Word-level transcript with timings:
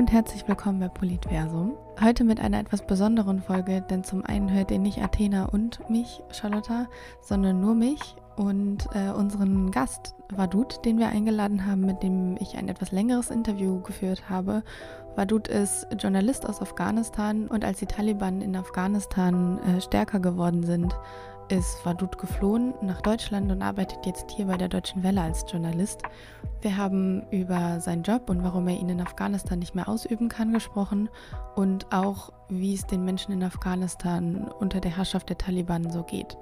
und 0.00 0.10
herzlich 0.10 0.48
willkommen 0.48 0.80
bei 0.80 0.88
Politversum. 0.88 1.74
Heute 2.00 2.24
mit 2.24 2.40
einer 2.40 2.58
etwas 2.58 2.86
besonderen 2.86 3.42
Folge, 3.42 3.82
denn 3.82 4.02
zum 4.02 4.24
einen 4.24 4.50
hört 4.50 4.70
ihr 4.70 4.78
nicht 4.78 5.02
Athena 5.02 5.44
und 5.44 5.90
mich, 5.90 6.22
Charlotta, 6.30 6.88
sondern 7.20 7.60
nur 7.60 7.74
mich 7.74 8.16
und 8.34 8.88
äh, 8.94 9.10
unseren 9.10 9.70
Gast 9.70 10.14
Wadud, 10.34 10.86
den 10.86 10.98
wir 10.98 11.10
eingeladen 11.10 11.66
haben, 11.66 11.82
mit 11.82 12.02
dem 12.02 12.38
ich 12.40 12.56
ein 12.56 12.70
etwas 12.70 12.92
längeres 12.92 13.28
Interview 13.28 13.82
geführt 13.82 14.30
habe. 14.30 14.62
Wadud 15.16 15.48
ist 15.48 15.86
Journalist 15.98 16.48
aus 16.48 16.62
Afghanistan 16.62 17.46
und 17.46 17.62
als 17.62 17.80
die 17.80 17.86
Taliban 17.86 18.40
in 18.40 18.56
Afghanistan 18.56 19.58
äh, 19.64 19.82
stärker 19.82 20.18
geworden 20.18 20.62
sind, 20.62 20.96
ist 21.50 21.84
Wadud 21.84 22.18
geflohen 22.18 22.74
nach 22.80 23.00
Deutschland 23.00 23.50
und 23.50 23.62
arbeitet 23.62 24.06
jetzt 24.06 24.30
hier 24.30 24.46
bei 24.46 24.56
der 24.56 24.68
Deutschen 24.68 25.02
Welle 25.02 25.20
als 25.20 25.44
Journalist. 25.50 26.02
Wir 26.60 26.76
haben 26.76 27.24
über 27.30 27.80
seinen 27.80 28.02
Job 28.02 28.30
und 28.30 28.44
warum 28.44 28.68
er 28.68 28.78
ihn 28.78 28.88
in 28.88 29.00
Afghanistan 29.00 29.58
nicht 29.58 29.74
mehr 29.74 29.88
ausüben 29.88 30.28
kann 30.28 30.52
gesprochen 30.52 31.08
und 31.56 31.92
auch, 31.92 32.32
wie 32.48 32.74
es 32.74 32.86
den 32.86 33.04
Menschen 33.04 33.32
in 33.32 33.42
Afghanistan 33.42 34.50
unter 34.60 34.80
der 34.80 34.96
Herrschaft 34.96 35.28
der 35.28 35.38
Taliban 35.38 35.90
so 35.90 36.02
geht. 36.02 36.36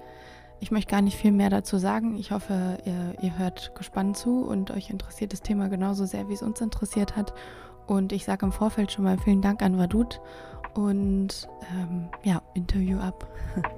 Ich 0.60 0.70
möchte 0.70 0.90
gar 0.90 1.02
nicht 1.02 1.16
viel 1.16 1.32
mehr 1.32 1.50
dazu 1.50 1.78
sagen. 1.78 2.16
Ich 2.16 2.30
hoffe, 2.30 2.78
ihr, 2.84 3.14
ihr 3.22 3.38
hört 3.38 3.74
gespannt 3.76 4.16
zu 4.16 4.42
und 4.42 4.70
euch 4.70 4.90
interessiert 4.90 5.32
das 5.32 5.40
Thema 5.40 5.68
genauso 5.68 6.04
sehr, 6.04 6.28
wie 6.28 6.34
es 6.34 6.42
uns 6.42 6.60
interessiert 6.60 7.16
hat. 7.16 7.32
Und 7.86 8.12
ich 8.12 8.24
sage 8.24 8.44
im 8.44 8.52
Vorfeld 8.52 8.92
schon 8.92 9.04
mal 9.04 9.16
vielen 9.18 9.40
Dank 9.40 9.62
an 9.62 9.78
Wadud 9.78 10.20
und 10.74 11.48
ähm, 11.72 12.08
ja, 12.24 12.42
Interview 12.54 12.98
ab. 12.98 13.26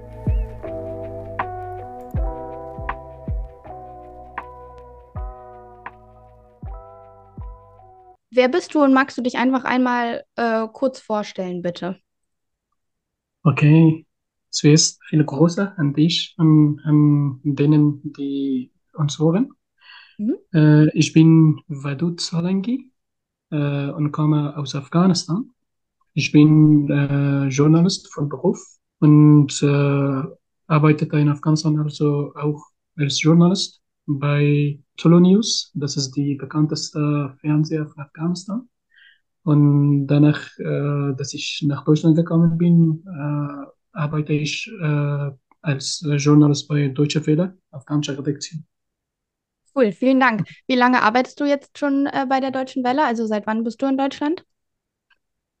Wer 8.33 8.47
bist 8.47 8.73
du 8.73 8.81
und 8.81 8.93
magst 8.93 9.17
du 9.17 9.21
dich 9.21 9.37
einfach 9.37 9.65
einmal 9.65 10.23
äh, 10.37 10.65
kurz 10.71 10.99
vorstellen, 10.99 11.61
bitte? 11.61 11.99
Okay, 13.43 14.05
zuerst 14.49 15.01
viele 15.09 15.25
Grüße 15.25 15.73
an 15.77 15.93
dich 15.93 16.33
und 16.37 16.79
an 16.85 17.41
denen, 17.43 18.13
die 18.13 18.71
uns 18.93 19.19
hören. 19.19 19.49
Mhm. 20.17 20.35
Äh, 20.53 20.97
ich 20.97 21.11
bin 21.11 21.59
Wadud 21.67 22.21
Solanki 22.21 22.91
äh, 23.51 23.89
und 23.89 24.13
komme 24.13 24.55
aus 24.55 24.75
Afghanistan. 24.75 25.51
Ich 26.13 26.31
bin 26.31 26.89
äh, 26.89 27.47
Journalist 27.47 28.13
von 28.13 28.29
Beruf 28.29 28.59
und 28.99 29.61
äh, 29.61 30.23
arbeite 30.67 31.05
in 31.17 31.29
Afghanistan 31.29 31.77
also 31.79 32.33
auch 32.35 32.63
als 32.95 33.21
Journalist 33.21 33.80
bei 34.19 34.79
Tolo 34.97 35.19
News. 35.19 35.71
Das 35.75 35.97
ist 35.97 36.11
die 36.11 36.35
bekannteste 36.35 37.35
Fernseher 37.39 37.87
von 37.87 38.03
Afghanistan. 38.03 38.69
Und 39.43 40.07
danach, 40.07 40.47
äh, 40.59 41.15
dass 41.15 41.33
ich 41.33 41.63
nach 41.67 41.83
Deutschland 41.83 42.15
gekommen 42.15 42.57
bin, 42.57 43.03
äh, 43.07 43.65
arbeite 43.93 44.33
ich 44.33 44.69
äh, 44.81 45.31
als 45.61 46.05
Journalist 46.17 46.67
bei 46.67 46.87
Deutsche 46.89 47.25
Welle, 47.25 47.57
afghanischer 47.71 48.17
Redaktion. 48.17 48.65
Cool, 49.73 49.91
vielen 49.91 50.19
Dank. 50.19 50.47
Wie 50.67 50.75
lange 50.75 51.01
arbeitest 51.01 51.39
du 51.39 51.45
jetzt 51.45 51.77
schon 51.77 52.05
äh, 52.07 52.25
bei 52.27 52.39
der 52.39 52.51
Deutschen 52.51 52.83
Welle? 52.83 53.05
Also 53.05 53.25
seit 53.25 53.47
wann 53.47 53.63
bist 53.63 53.81
du 53.81 53.85
in 53.87 53.97
Deutschland? 53.97 54.45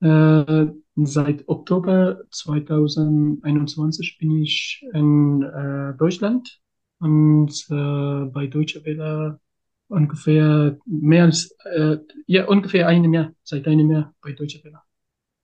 Äh, 0.01 0.67
seit 0.95 1.47
Oktober 1.47 2.21
2021 2.31 4.17
bin 4.19 4.31
ich 4.41 4.85
in 4.93 5.43
äh, 5.43 5.97
Deutschland 5.97 6.60
und 7.01 7.51
äh, 7.69 8.25
bei 8.31 8.47
Deutsche 8.47 8.85
Welle 8.85 9.39
ungefähr 9.87 10.77
mehr 10.85 11.23
als, 11.23 11.55
äh, 11.65 11.97
ja, 12.27 12.45
ungefähr 12.47 12.87
einem 12.87 13.13
Jahr, 13.13 13.33
seit 13.43 13.67
einem 13.67 13.91
Jahr 13.91 14.13
bei 14.21 14.31
Deutsche 14.31 14.63
Welle. 14.63 14.81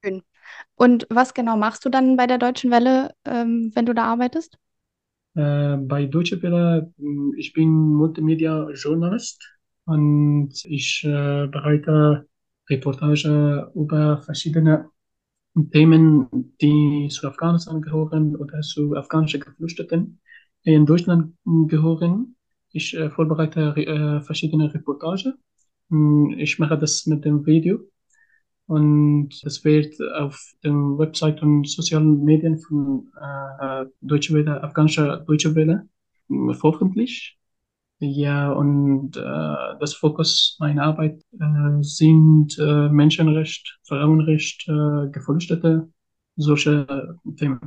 Schön. 0.03 0.22
Und 0.75 1.07
was 1.09 1.34
genau 1.34 1.57
machst 1.57 1.84
du 1.84 1.90
dann 1.90 2.16
bei 2.16 2.28
der 2.28 2.38
Deutschen 2.38 2.72
Welle, 2.72 3.12
ähm, 3.25 3.72
wenn 3.73 3.85
du 3.85 3.94
da 3.94 4.06
arbeitest? 4.06 4.57
Äh, 5.35 5.78
bei 5.78 6.06
Deutsche 6.06 6.41
Welle, 6.41 6.94
hm, 6.97 7.34
ich 7.38 7.53
bin 7.53 7.69
Multimedia-Journalist 7.69 9.44
und 9.85 10.53
ich 10.66 11.03
äh, 11.03 11.47
bereite 11.47 12.28
Reportage 12.69 13.72
über 13.74 14.22
verschiedene 14.22 14.89
Themen, 15.72 16.53
die 16.62 17.07
zu 17.09 17.28
Afghanistan 17.28 17.81
gehören 17.81 18.35
oder 18.35 18.62
zu 18.62 18.95
afghanischen 18.95 19.39
Geflüchteten 19.41 20.19
in 20.75 20.85
Deutschland 20.85 21.33
gehören. 21.45 22.35
Ich 22.72 22.95
äh, 22.95 23.09
vorbereite 23.09 23.75
äh, 23.75 24.22
verschiedene 24.22 24.73
Reportage. 24.73 25.33
Hm, 25.89 26.35
ich 26.38 26.59
mache 26.59 26.78
das 26.78 27.05
mit 27.05 27.23
dem 27.25 27.45
Video 27.45 27.79
und 28.67 29.29
das 29.44 29.63
wird 29.63 29.95
auf 30.16 30.53
den 30.63 30.97
Website 30.97 31.41
und 31.41 31.67
sozialen 31.67 32.23
Medien 32.23 32.59
von 32.59 33.09
äh, 33.19 33.85
Deutsche 34.01 34.33
Welle, 34.33 34.61
afghanischer 34.61 35.17
Deutsche 35.17 35.56
Welle 35.56 35.88
hm, 36.27 36.53
veröffentlicht. 36.53 37.38
Ja, 38.00 38.51
und 38.51 39.17
äh, 39.17 39.79
das 39.79 39.95
Fokus 39.95 40.56
meiner 40.59 40.83
Arbeit 40.83 41.19
äh, 41.39 41.81
sind 41.81 42.56
äh, 42.59 42.89
Menschenrecht, 42.89 43.79
Frauenrecht, 43.88 44.67
äh, 44.67 45.09
Geflüchtete, 45.09 45.89
solche 46.35 47.17
Themen. 47.38 47.59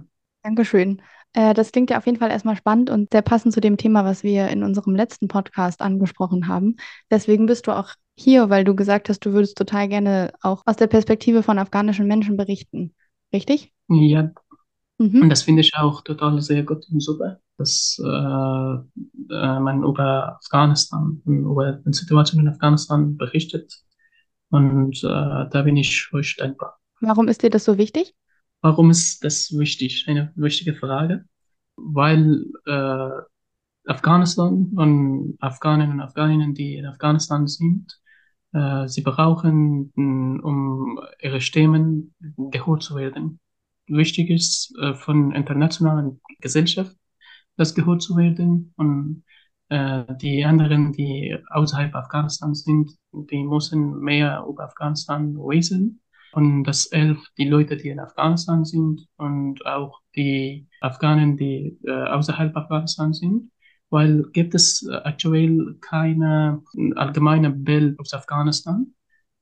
Dankeschön. 0.44 1.02
Äh, 1.32 1.54
das 1.54 1.72
klingt 1.72 1.90
ja 1.90 1.98
auf 1.98 2.06
jeden 2.06 2.18
Fall 2.18 2.30
erstmal 2.30 2.56
spannend 2.56 2.90
und 2.90 3.10
sehr 3.12 3.22
passend 3.22 3.54
zu 3.54 3.60
dem 3.60 3.76
Thema, 3.76 4.04
was 4.04 4.22
wir 4.22 4.48
in 4.48 4.62
unserem 4.64 4.94
letzten 4.94 5.28
Podcast 5.28 5.80
angesprochen 5.80 6.48
haben. 6.48 6.76
Deswegen 7.10 7.46
bist 7.46 7.66
du 7.66 7.72
auch 7.72 7.90
hier, 8.16 8.50
weil 8.50 8.64
du 8.64 8.74
gesagt 8.74 9.08
hast, 9.08 9.24
du 9.24 9.32
würdest 9.32 9.56
total 9.56 9.88
gerne 9.88 10.32
auch 10.42 10.62
aus 10.66 10.76
der 10.76 10.88
Perspektive 10.88 11.42
von 11.42 11.58
afghanischen 11.58 12.06
Menschen 12.06 12.36
berichten. 12.36 12.94
Richtig? 13.32 13.72
Ja, 13.88 14.30
mhm. 14.98 15.22
und 15.22 15.28
das 15.28 15.42
finde 15.42 15.62
ich 15.62 15.74
auch 15.76 16.02
total 16.02 16.40
sehr 16.40 16.64
gut 16.64 16.84
und 16.90 17.00
super, 17.00 17.38
dass 17.56 18.00
äh, 18.02 18.06
äh, 18.06 19.60
man 19.60 19.84
über 19.84 20.36
Afghanistan, 20.36 21.22
über 21.24 21.72
die 21.72 21.92
Situation 21.92 22.40
in 22.40 22.48
Afghanistan 22.48 23.16
berichtet. 23.16 23.82
Und 24.50 24.96
äh, 25.04 25.48
da 25.48 25.62
bin 25.62 25.76
ich 25.76 26.08
euch 26.12 26.36
dankbar. 26.36 26.78
Warum 27.00 27.28
ist 27.28 27.42
dir 27.42 27.50
das 27.50 27.64
so 27.64 27.78
wichtig? 27.78 28.14
Warum 28.62 28.90
ist 28.90 29.24
das 29.24 29.56
wichtig? 29.56 30.04
Eine 30.06 30.32
wichtige 30.36 30.74
Frage. 30.74 31.24
Weil 31.76 32.44
äh, 32.66 33.90
Afghanistan 33.90 34.70
und 34.76 35.36
Afghanen 35.40 35.92
und 35.92 36.00
Afghaninnen, 36.00 36.54
die 36.54 36.76
in 36.76 36.86
Afghanistan 36.86 37.46
sind, 37.46 38.00
äh, 38.52 38.86
sie 38.86 39.02
brauchen, 39.02 39.90
um 39.96 41.00
ihre 41.20 41.40
Stimmen 41.40 42.14
gehört 42.36 42.82
zu 42.82 42.96
werden. 42.96 43.40
Wichtig 43.86 44.30
ist 44.30 44.76
äh, 44.78 44.94
von 44.94 45.32
internationalen 45.32 46.20
Gesellschaft, 46.40 46.94
das 47.56 47.74
gehört 47.74 48.02
zu 48.02 48.16
werden. 48.16 48.74
Und 48.76 49.24
äh, 49.70 50.04
die 50.16 50.44
anderen, 50.44 50.92
die 50.92 51.36
außerhalb 51.48 51.94
Afghanistan 51.94 52.54
sind, 52.54 52.92
die 53.12 53.42
müssen 53.42 54.00
mehr 54.00 54.44
über 54.46 54.64
Afghanistan 54.64 55.34
wissen 55.36 56.00
und 56.32 56.64
das 56.64 56.86
elf 56.86 57.18
die 57.38 57.48
Leute, 57.48 57.76
die 57.76 57.88
in 57.88 58.00
Afghanistan 58.00 58.64
sind 58.64 59.06
und 59.16 59.64
auch 59.66 60.00
die 60.14 60.68
Afghanen, 60.80 61.36
die 61.36 61.78
äh, 61.84 61.90
außerhalb 61.90 62.56
Afghanistan 62.56 63.12
sind, 63.12 63.50
weil 63.90 64.24
gibt 64.32 64.54
es 64.54 64.86
äh, 64.86 64.94
aktuell 64.94 65.76
keine 65.80 66.62
allgemeine 66.94 67.50
Bild 67.50 67.98
aus 67.98 68.14
Afghanistan. 68.14 68.94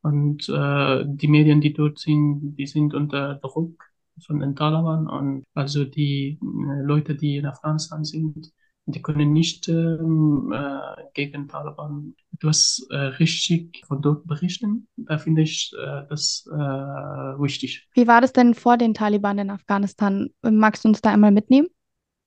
Und 0.03 0.49
äh, 0.49 1.05
die 1.07 1.29
Medien, 1.29 1.61
die 1.61 1.75
dort 1.75 1.99
sind, 1.99 2.57
die 2.57 2.67
sind 2.67 2.95
unter 2.95 3.35
Druck 3.37 3.85
von 4.27 4.41
den 4.41 4.57
Taliban. 4.57 5.09
Und 5.09 5.45
also 5.55 5.85
die 5.85 6.39
äh, 6.41 6.83
Leute, 6.83 7.15
die 7.15 7.37
in 7.37 7.47
Afghanistan 7.47 8.05
sind, 8.05 8.51
die 8.89 9.03
können 9.03 9.33
nicht 9.33 9.69
ähm, 9.69 10.53
äh, 10.53 11.03
gegen 11.13 11.47
Taliban 11.47 12.15
etwas 12.33 12.87
äh, 12.91 12.97
richtig 12.97 13.85
von 13.87 14.01
dort 14.01 14.27
berichten. 14.27 14.89
Da 14.97 15.19
finde 15.19 15.43
ich 15.43 15.73
äh, 15.79 16.05
das 16.09 16.49
äh, 16.51 16.57
wichtig. 16.57 17.87
Wie 17.93 18.07
war 18.07 18.21
das 18.21 18.33
denn 18.33 18.55
vor 18.55 18.79
den 18.79 18.95
Taliban 18.95 19.39
in 19.39 19.51
Afghanistan? 19.51 20.31
Magst 20.43 20.85
du 20.85 20.89
uns 20.89 21.03
da 21.03 21.11
einmal 21.11 21.33
mitnehmen? 21.33 21.69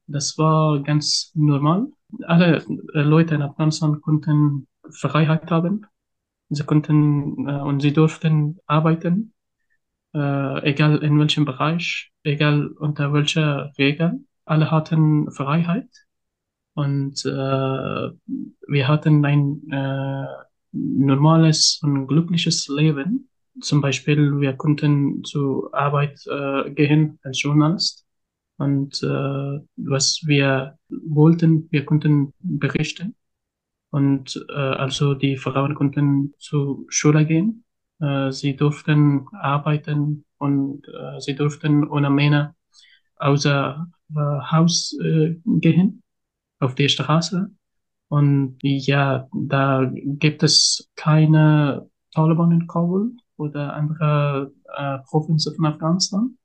Das 0.06 0.38
war 0.38 0.82
ganz 0.84 1.32
normal. 1.34 1.88
Alle 2.24 2.58
äh, 2.94 3.02
Leute 3.02 3.36
in 3.36 3.42
Afghanistan 3.42 4.00
konnten 4.02 4.68
Freiheit 4.92 5.50
haben. 5.50 5.88
Sie 6.50 6.64
konnten 6.64 7.48
äh, 7.48 7.62
und 7.62 7.82
sie 7.82 7.94
durften 7.94 8.60
arbeiten, 8.66 9.34
egal 10.14 10.98
in 10.98 11.18
welchem 11.18 11.46
Bereich, 11.46 12.12
egal 12.24 12.68
unter 12.68 13.14
welcher 13.14 13.72
Regeln. 13.78 14.28
Alle 14.44 14.70
hatten 14.70 15.32
Freiheit 15.32 15.88
und 16.74 17.26
äh, 17.26 17.30
wir 17.30 18.88
hatten 18.88 19.26
ein 19.26 19.62
äh, 19.72 20.26
normales 20.72 21.80
und 21.84 22.08
glückliches 22.08 22.68
Leben. 22.68 23.30
Zum 23.62 23.82
Beispiel, 23.82 24.40
wir 24.40 24.54
konnten 24.54 25.24
zur 25.24 25.74
Arbeit 25.74 26.26
äh, 26.28 26.72
gehen 26.72 27.20
als 27.24 27.42
Journalist. 27.42 28.06
Und 28.58 29.02
äh, 29.04 29.60
was 29.76 30.22
wir 30.26 30.78
wollten, 30.90 31.68
wir 31.72 31.84
konnten 31.84 32.34
berichten. 32.40 33.16
Und 33.90 34.46
äh, 34.50 34.54
also 34.54 35.14
die 35.16 35.36
Frauen 35.36 35.76
konnten 35.76 36.34
zur 36.38 36.86
Schule 36.88 37.26
gehen. 37.26 37.66
Äh, 38.00 38.32
sie 38.32 38.56
durften 38.56 39.28
arbeiten 39.34 40.26
und 40.38 40.88
äh, 40.88 41.20
sie 41.20 41.36
durften 41.36 41.88
ohne 41.88 42.10
Männer 42.10 42.56
außer 43.18 43.88
äh, 44.16 44.20
Haus 44.52 44.98
äh, 45.02 45.36
gehen, 45.46 46.02
auf 46.62 46.76
die 46.76 46.90
Straße. 46.90 47.52
Und 48.08 48.58
ja, 48.62 49.28
da 49.34 49.90
gibt 49.94 50.44
es 50.44 50.90
keine 50.96 51.90
Taliban 52.14 52.52
in 52.52 52.68
Kabul 52.68 53.14
oder 53.38 53.74
andere 53.74 54.54
äh, 54.76 55.00
Provinzen 55.10 55.56
von 55.56 55.66
Afghanistan. 55.66 56.38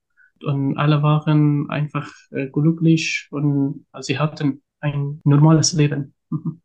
Und 0.45 0.77
alle 0.77 1.03
waren 1.03 1.69
einfach 1.71 2.09
äh, 2.31 2.47
glücklich 2.49 3.29
und 3.31 3.87
sie 4.01 4.19
hatten 4.19 4.63
ein 4.81 5.21
normales 5.25 5.73
Leben. 5.73 6.15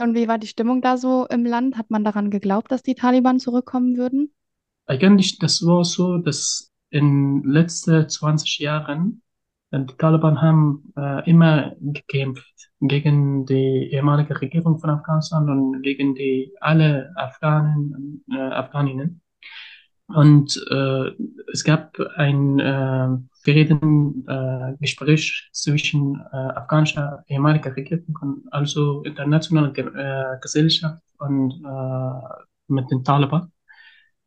Und 0.00 0.16
wie 0.16 0.26
war 0.26 0.38
die 0.38 0.48
Stimmung 0.48 0.80
da 0.82 0.96
so 0.96 1.26
im 1.28 1.44
Land? 1.44 1.76
Hat 1.76 1.90
man 1.90 2.02
daran 2.02 2.30
geglaubt, 2.30 2.72
dass 2.72 2.82
die 2.82 2.96
Taliban 2.96 3.38
zurückkommen 3.38 3.96
würden? 3.96 4.32
Eigentlich, 4.86 5.38
das 5.38 5.64
war 5.64 5.84
so, 5.84 6.18
dass 6.18 6.72
in 6.90 7.42
den 7.42 7.50
letzten 7.50 8.08
20 8.08 8.58
Jahren 8.58 9.21
äh, 9.21 9.21
die 9.72 9.96
Taliban 9.96 10.40
haben 10.42 10.92
äh, 10.96 11.28
immer 11.30 11.74
gekämpft 11.80 12.70
gegen 12.80 13.46
die 13.46 13.90
ehemalige 13.92 14.40
Regierung 14.40 14.78
von 14.78 14.90
Afghanistan 14.90 15.48
und 15.48 15.82
gegen 15.82 16.14
die 16.14 16.52
alle 16.60 17.12
Afghanen, 17.16 18.22
äh, 18.30 18.36
Afghaninnen. 18.38 19.22
Und 20.08 20.62
äh, 20.70 21.10
es 21.52 21.64
gab 21.64 21.98
ein 22.16 22.58
äh, 22.58 23.08
Frieden, 23.42 24.26
äh, 24.28 24.76
Gespräch 24.78 25.48
zwischen 25.52 26.20
äh, 26.32 26.36
afghanischer 26.36 27.24
ehemaliger 27.28 27.74
Regierung 27.74 28.44
also 28.50 29.02
internationaler 29.04 29.72
äh, 29.78 30.38
Gesellschaft 30.40 31.02
und 31.18 31.64
äh, 31.64 32.42
mit 32.68 32.90
den 32.90 33.04
Taliban. 33.04 33.50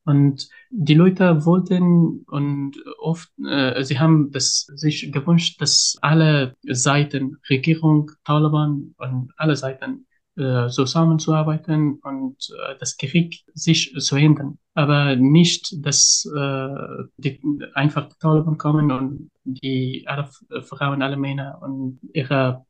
Und 0.06 0.48
die 0.70 0.94
Leute 0.94 1.46
wollten 1.46 2.24
und 2.28 2.74
oft, 3.00 3.30
äh, 3.44 3.84
sie 3.84 4.00
haben 4.00 4.32
das 4.32 4.68
sich 4.76 5.12
gewünscht, 5.12 5.60
dass 5.60 5.98
alle 6.02 6.56
Seiten, 6.64 7.38
Regierung, 7.50 8.12
Taliban 8.24 8.94
und 8.98 9.32
alle 9.36 9.56
Seiten 9.56 10.06
äh, 10.38 10.68
zusammenzuarbeiten 10.68 12.00
und 12.04 12.36
äh, 12.50 12.76
das 12.78 12.98
Krieg 12.98 13.44
sich 13.54 13.94
zu 14.00 14.16
ändern. 14.18 14.60
Aber 14.74 15.16
nicht, 15.16 15.84
dass 15.86 16.30
äh, 16.36 17.04
die, 17.18 17.40
einfach 17.74 18.10
die 18.10 18.20
Taliban 18.20 18.58
kommen 18.58 18.92
und 18.92 19.32
die 19.46 20.04
alle 20.08 20.30
Frauen, 20.64 21.02
alle 21.02 21.16
Männer 21.16 21.60
und 21.62 22.00
ihre 22.14 22.66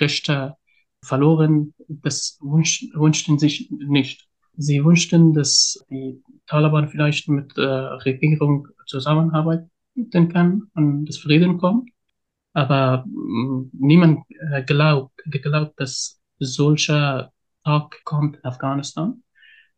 Rechte 0.00 0.54
verloren. 1.02 1.74
Das 1.88 2.38
wünsch, 2.40 2.86
wünschten 2.94 3.38
sich 3.38 3.70
nicht. 3.70 4.28
Sie 4.56 4.84
wünschten, 4.84 5.32
dass 5.32 5.84
die 5.90 6.22
Taliban 6.50 6.88
vielleicht 6.88 7.28
mit 7.28 7.56
der 7.56 8.04
Regierung 8.04 8.66
zusammenarbeiten 8.86 9.70
kann 10.10 10.64
und 10.74 11.06
das 11.06 11.18
Frieden 11.18 11.58
kommt. 11.58 11.90
Aber 12.52 13.04
mm, 13.06 13.70
niemand 13.72 14.24
äh, 14.50 14.64
glaubt, 14.64 15.12
geglaubt, 15.26 15.78
dass 15.78 16.20
solcher 16.40 17.32
Tag 17.64 18.02
kommt 18.04 18.36
in 18.38 18.44
Afghanistan. 18.44 19.22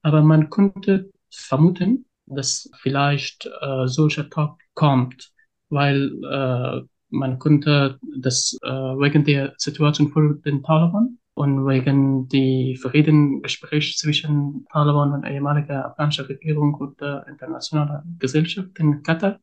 Aber 0.01 0.23
man 0.23 0.49
könnte 0.49 1.11
vermuten, 1.31 2.07
dass 2.25 2.71
vielleicht 2.81 3.47
äh, 3.61 3.87
solcher 3.87 4.31
Tag 4.31 4.57
kommt, 4.73 5.31
weil 5.69 6.11
äh, 6.25 6.81
man 7.11 7.39
könnte 7.39 7.99
das 8.17 8.59
äh, 8.63 8.69
wegen 8.69 9.25
der 9.25 9.53
Situation 9.59 10.09
vor 10.09 10.35
den 10.37 10.63
Taliban 10.63 11.19
und 11.35 11.67
wegen 11.67 12.29
die 12.29 12.77
Friedensgespräche 12.77 13.97
zwischen 13.97 14.67
Taliban 14.71 15.13
und 15.13 15.25
ehemaliger 15.25 15.87
afghanischer 15.87 16.29
Regierung 16.29 16.75
und 16.75 17.01
der 17.01 17.27
internationalen 17.29 18.17
Gesellschaft 18.19 18.79
in 18.79 19.03
Katar. 19.03 19.39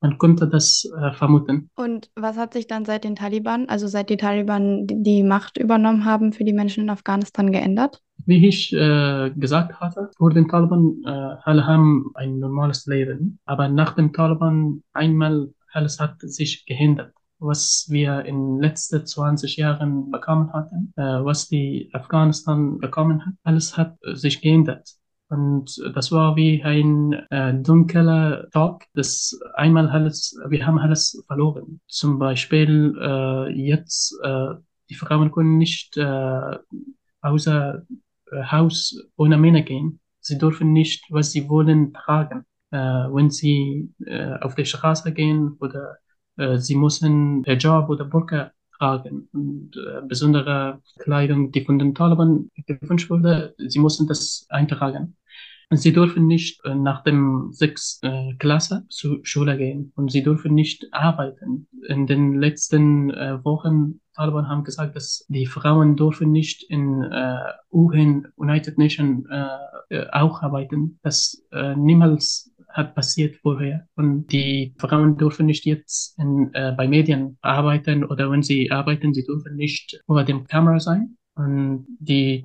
Man 0.00 0.18
konnte 0.18 0.46
das 0.46 0.88
äh, 0.98 1.12
vermuten. 1.12 1.70
Und 1.74 2.10
was 2.16 2.36
hat 2.36 2.52
sich 2.52 2.66
dann 2.66 2.84
seit 2.84 3.04
den 3.04 3.16
Taliban, 3.16 3.68
also 3.68 3.86
seit 3.86 4.10
die 4.10 4.18
Taliban 4.18 4.86
die 4.86 5.22
Macht 5.22 5.56
übernommen 5.56 6.04
haben, 6.04 6.32
für 6.32 6.44
die 6.44 6.52
Menschen 6.52 6.84
in 6.84 6.90
Afghanistan 6.90 7.50
geändert? 7.50 8.02
Wie 8.26 8.46
ich 8.46 8.72
äh, 8.72 9.30
gesagt 9.34 9.80
hatte, 9.80 10.10
vor 10.16 10.30
den 10.30 10.48
Taliban, 10.48 11.02
äh, 11.04 11.08
alle 11.08 11.66
haben 11.66 12.10
ein 12.14 12.38
normales 12.38 12.86
Leben, 12.86 13.38
aber 13.46 13.68
nach 13.68 13.94
dem 13.94 14.12
Taliban 14.12 14.82
einmal 14.92 15.50
alles 15.72 15.98
hat 15.98 16.20
sich 16.20 16.66
geändert 16.66 17.12
was 17.38 17.86
wir 17.88 18.24
in 18.24 18.36
den 18.36 18.60
letzten 18.60 19.06
20 19.06 19.56
Jahren 19.56 20.10
bekommen 20.10 20.52
hatten, 20.52 20.92
äh, 20.96 21.02
was 21.02 21.48
die 21.48 21.90
Afghanistan 21.92 22.78
bekommen 22.78 23.24
hat, 23.24 23.34
alles 23.44 23.76
hat 23.76 23.96
sich 24.14 24.40
geändert. 24.40 24.96
Und 25.28 25.82
das 25.94 26.12
war 26.12 26.36
wie 26.36 26.62
ein 26.62 27.12
äh, 27.30 27.52
dunkler 27.54 28.48
Tag, 28.52 28.86
das 28.94 29.38
einmal 29.54 29.88
alles, 29.88 30.38
wir 30.48 30.64
haben 30.64 30.78
alles 30.78 31.22
verloren. 31.26 31.80
Zum 31.88 32.18
Beispiel 32.18 32.96
äh, 33.00 33.50
jetzt, 33.50 34.16
äh, 34.22 34.54
die 34.88 34.94
Frauen 34.94 35.32
können 35.32 35.58
nicht 35.58 35.96
äh, 35.96 36.58
außer 37.22 37.82
äh, 38.30 38.42
Haus 38.44 39.02
ohne 39.16 39.36
Männer 39.36 39.62
gehen. 39.62 39.98
Sie 40.20 40.38
dürfen 40.38 40.72
nicht, 40.72 41.04
was 41.10 41.32
sie 41.32 41.48
wollen, 41.48 41.92
tragen. 41.92 42.44
Äh, 42.70 42.78
wenn 42.78 43.30
sie 43.30 43.92
äh, 44.04 44.34
auf 44.40 44.54
die 44.54 44.64
Straße 44.64 45.12
gehen 45.12 45.56
oder 45.60 45.96
sie 46.58 46.76
müssen 46.76 47.44
Hijab 47.44 47.88
oder 47.88 48.04
Burka 48.04 48.52
tragen 48.78 49.28
und 49.32 49.76
äh, 49.76 50.02
besondere 50.06 50.80
Kleidung, 50.98 51.52
die 51.52 51.64
von 51.64 51.78
den 51.78 51.94
Taliban 51.94 52.50
gewünscht 52.66 53.10
wurde, 53.10 53.54
sie 53.58 53.78
mussten 53.78 54.06
das 54.06 54.46
eintragen. 54.48 55.16
Und 55.68 55.78
sie 55.78 55.92
dürfen 55.92 56.28
nicht 56.28 56.64
äh, 56.64 56.76
nach 56.76 57.02
dem 57.02 57.48
sechs 57.50 57.98
äh, 58.02 58.34
Klasse 58.34 58.84
zur 58.88 59.18
Schule 59.24 59.56
gehen 59.56 59.92
und 59.96 60.12
sie 60.12 60.22
dürfen 60.22 60.54
nicht 60.54 60.86
arbeiten. 60.92 61.66
In 61.88 62.06
den 62.06 62.40
letzten 62.40 63.10
äh, 63.10 63.44
Wochen 63.44 64.00
Taliban 64.14 64.48
haben 64.48 64.62
gesagt, 64.62 64.94
dass 64.94 65.26
die 65.28 65.46
Frauen 65.46 65.96
dürfen 65.96 66.30
nicht 66.30 66.62
in 66.70 67.02
äh, 67.02 67.52
UN, 67.72 68.28
United 68.36 68.78
Nations 68.78 69.26
äh, 69.90 70.06
auch 70.12 70.40
arbeiten. 70.40 71.00
Das 71.02 71.44
äh, 71.50 71.74
niemals 71.74 72.52
hat 72.76 72.94
passiert 72.94 73.36
vorher. 73.36 73.86
Und 73.96 74.26
die 74.32 74.74
Frauen 74.78 75.16
dürfen 75.16 75.46
nicht 75.46 75.64
jetzt 75.64 76.18
in, 76.18 76.50
äh, 76.54 76.72
bei 76.76 76.86
Medien 76.86 77.38
arbeiten 77.40 78.04
oder 78.04 78.30
wenn 78.30 78.42
sie 78.42 78.70
arbeiten, 78.70 79.14
sie 79.14 79.24
dürfen 79.24 79.56
nicht 79.56 80.00
vor 80.06 80.22
dem 80.24 80.44
Kamera 80.44 80.80
sein. 80.80 81.16
Und 81.36 81.86
die 81.98 82.42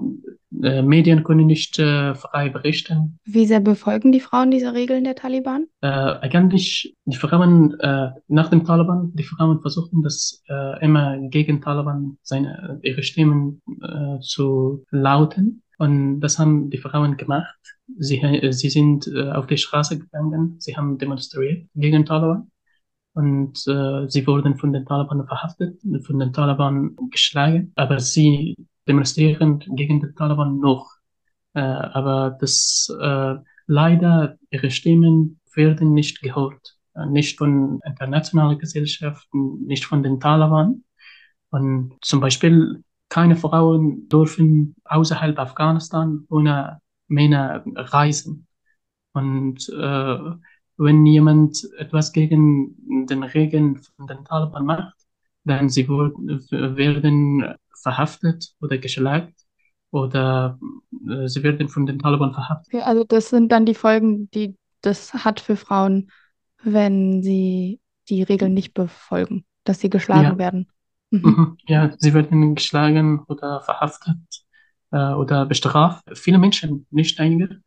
äh, 0.61 0.81
Medien 0.81 1.23
können 1.23 1.47
nicht 1.47 1.79
äh, 1.79 2.13
frei 2.13 2.49
berichten. 2.49 3.19
Wie 3.23 3.45
sehr 3.45 3.61
befolgen 3.61 4.11
die 4.11 4.19
Frauen 4.19 4.51
diese 4.51 4.73
Regeln 4.73 5.05
der 5.05 5.15
Taliban? 5.15 5.67
Äh, 5.79 5.87
eigentlich, 5.87 6.93
die 7.05 7.15
Frauen, 7.15 7.79
äh, 7.79 8.09
nach 8.27 8.49
dem 8.49 8.65
Taliban, 8.65 9.11
die 9.13 9.23
Frauen 9.23 9.61
versuchen 9.61 10.03
das 10.03 10.43
äh, 10.49 10.83
immer 10.83 11.17
gegen 11.29 11.61
Taliban 11.61 12.17
seine, 12.21 12.79
ihre 12.83 13.01
Stimmen 13.01 13.61
äh, 13.81 14.19
zu 14.19 14.83
lauten. 14.91 15.63
Und 15.81 16.19
das 16.19 16.37
haben 16.37 16.69
die 16.69 16.77
Frauen 16.77 17.17
gemacht. 17.17 17.57
Sie, 17.97 18.19
äh, 18.21 18.51
sie 18.53 18.69
sind 18.69 19.07
äh, 19.07 19.31
auf 19.31 19.47
die 19.47 19.57
Straße 19.57 19.97
gegangen, 19.97 20.57
sie 20.59 20.77
haben 20.77 20.99
demonstriert 20.99 21.67
gegen 21.73 22.05
Taliban. 22.05 22.51
Und 23.13 23.57
äh, 23.67 24.07
sie 24.07 24.27
wurden 24.27 24.59
von 24.59 24.73
den 24.73 24.85
Taliban 24.85 25.25
verhaftet, 25.25 25.81
von 26.05 26.19
den 26.19 26.33
Taliban 26.33 26.95
geschlagen. 27.09 27.71
Aber 27.75 27.99
sie 27.99 28.55
demonstrieren 28.87 29.57
gegen 29.75 30.01
die 30.01 30.13
Taliban 30.13 30.59
noch. 30.59 30.87
Äh, 31.55 31.61
aber 31.61 32.37
das 32.39 32.87
äh, 33.01 33.37
leider 33.65 34.37
ihre 34.51 34.69
Stimmen 34.69 35.39
werden 35.55 35.95
nicht 35.95 36.21
gehört. 36.21 36.77
Äh, 36.93 37.07
nicht 37.07 37.39
von 37.39 37.79
internationalen 37.83 38.59
Gesellschaften, 38.59 39.65
nicht 39.65 39.85
von 39.85 40.03
den 40.03 40.19
Taliban. 40.19 40.83
Und 41.49 41.97
zum 42.01 42.19
Beispiel 42.19 42.83
keine 43.11 43.35
Frauen 43.35 44.07
dürfen 44.07 44.73
außerhalb 44.85 45.37
Afghanistan 45.37 46.25
ohne 46.29 46.79
Männer 47.09 47.61
reisen. 47.75 48.47
Und 49.13 49.67
äh, 49.69 50.17
wenn 50.77 51.05
jemand 51.05 51.57
etwas 51.77 52.13
gegen 52.13 53.05
den 53.05 53.23
Regeln 53.23 53.75
von 53.97 54.07
den 54.07 54.23
Taliban 54.23 54.65
macht, 54.65 54.95
dann 55.43 55.67
sie 55.67 55.89
werden 55.89 57.55
verhaftet 57.81 58.53
oder 58.61 58.77
geschlagen 58.77 59.35
oder 59.91 60.57
äh, 61.09 61.27
sie 61.27 61.43
werden 61.43 61.67
von 61.67 61.85
den 61.85 61.99
Taliban 61.99 62.33
verhaftet. 62.33 62.73
Okay, 62.73 62.83
also 62.83 63.03
das 63.03 63.29
sind 63.29 63.51
dann 63.51 63.65
die 63.65 63.75
Folgen, 63.75 64.29
die 64.31 64.55
das 64.81 65.13
hat 65.13 65.41
für 65.41 65.57
Frauen, 65.57 66.09
wenn 66.63 67.21
sie 67.21 67.81
die 68.07 68.23
Regeln 68.23 68.53
nicht 68.53 68.73
befolgen, 68.73 69.45
dass 69.65 69.81
sie 69.81 69.89
geschlagen 69.89 70.31
Ja. 70.31 70.37
werden. 70.37 70.71
Mhm. 71.11 71.21
Mhm. 71.23 71.57
Ja, 71.67 71.93
sie 71.97 72.13
werden 72.13 72.55
geschlagen 72.55 73.23
oder 73.27 73.61
verhaftet 73.61 74.17
äh, 74.91 75.13
oder 75.13 75.45
bestraft. 75.45 76.03
Viele 76.13 76.39
Menschen, 76.39 76.87
nicht 76.89 77.19
einige, 77.19 77.61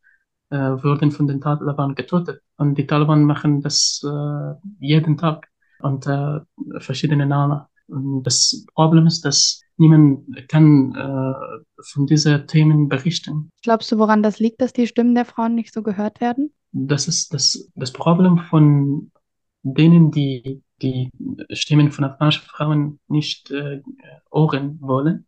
äh, 0.51 0.57
wurden 0.57 1.11
von 1.11 1.27
den 1.27 1.41
Taliban 1.41 1.95
getötet. 1.95 2.43
Und 2.57 2.77
die 2.77 2.87
Taliban 2.87 3.25
machen 3.25 3.61
das 3.61 4.03
äh, 4.05 4.55
jeden 4.81 5.17
Tag 5.17 5.49
unter 5.81 6.47
verschiedenen 6.79 7.29
Namen. 7.29 7.63
Und 7.87 8.23
das 8.23 8.65
Problem 8.75 9.07
ist, 9.07 9.25
dass 9.25 9.61
niemand 9.77 10.25
kann 10.49 10.95
äh, 10.95 11.83
von 11.83 12.07
diesen 12.07 12.47
Themen 12.47 12.89
berichten. 12.89 13.51
Glaubst 13.63 13.93
du, 13.93 13.99
woran 13.99 14.23
das 14.23 14.39
liegt, 14.39 14.61
dass 14.63 14.73
die 14.73 14.87
Stimmen 14.87 15.15
der 15.15 15.27
Frauen 15.27 15.55
nicht 15.55 15.75
so 15.75 15.83
gehört 15.83 16.21
werden? 16.21 16.53
Das 16.73 17.09
ist 17.09 17.35
das, 17.35 17.71
das 17.75 17.93
Problem 17.93 18.39
von 18.39 19.13
denen, 19.63 20.11
die 20.11 20.63
die 20.83 21.11
Stimmen 21.51 21.91
von 21.93 22.05
afghanischen 22.05 22.45
Frauen 22.45 23.01
nicht 23.09 23.51
äh, 23.51 23.81
hören 24.33 24.79
wollen. 24.81 25.27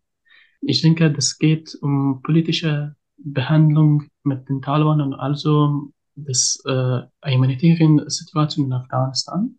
Ich 0.60 0.82
denke, 0.82 1.12
das 1.12 1.38
geht 1.38 1.76
um 1.80 2.22
politische 2.22 2.96
Behandlung 3.18 4.04
mit 4.24 4.48
den 4.48 4.62
Taliban 4.62 5.00
und 5.00 5.14
also 5.14 5.92
das 6.14 6.62
äh, 6.64 7.02
humanitären 7.24 8.08
Situation 8.08 8.66
in 8.66 8.72
Afghanistan. 8.72 9.58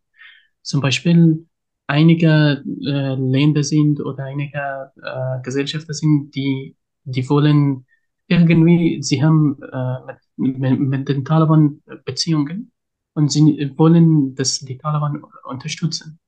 Zum 0.61 0.81
Beispiel 0.81 1.47
einige 1.87 2.63
äh, 2.85 3.15
Länder 3.15 3.63
sind 3.63 4.01
oder 4.01 4.25
einige 4.25 4.91
äh, 5.01 5.41
Gesellschaften 5.43 5.93
sind, 5.93 6.35
die, 6.35 6.75
die 7.05 7.27
wollen 7.29 7.85
irgendwie, 8.27 9.01
sie 9.01 9.23
haben 9.23 9.57
äh, 9.61 10.13
mit, 10.35 10.59
mit, 10.59 10.79
mit 10.79 11.09
den 11.09 11.23
Taliban 11.23 11.81
Beziehungen 12.03 12.71
und 13.17 13.31
sie 13.31 13.73
wollen, 13.77 14.35
dass 14.35 14.59
die 14.59 14.77
Taliban 14.77 15.23
unterstützen. 15.43 16.19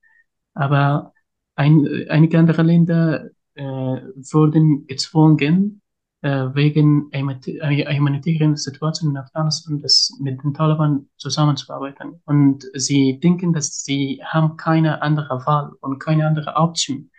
Aber 0.56 1.14
ein, 1.56 1.88
einige 2.10 2.40
andere 2.40 2.64
Länder 2.64 3.30
äh, 3.54 3.64
wurden 3.64 4.88
gezwungen, 4.88 5.82
äh, 6.22 6.48
wegen 6.56 7.10
einer 7.12 7.40
humanitären 7.40 8.56
Situation 8.56 9.12
in 9.12 9.18
Afghanistan, 9.18 9.80
das 9.82 10.12
mit 10.20 10.44
den 10.44 10.56
Taliban 10.56 11.08
zusammenzuarbeiten. 11.18 12.22
Und 12.26 12.66
sie 12.74 13.20
denken, 13.20 13.54
dass 13.54 13.84
sie 13.84 14.20
haben 14.26 14.58
keine 14.58 15.04
andere 15.04 15.46
Wahl 15.46 15.74
und 15.82 16.00
keine 16.00 16.26
andere 16.26 16.56
Option. 16.56 17.12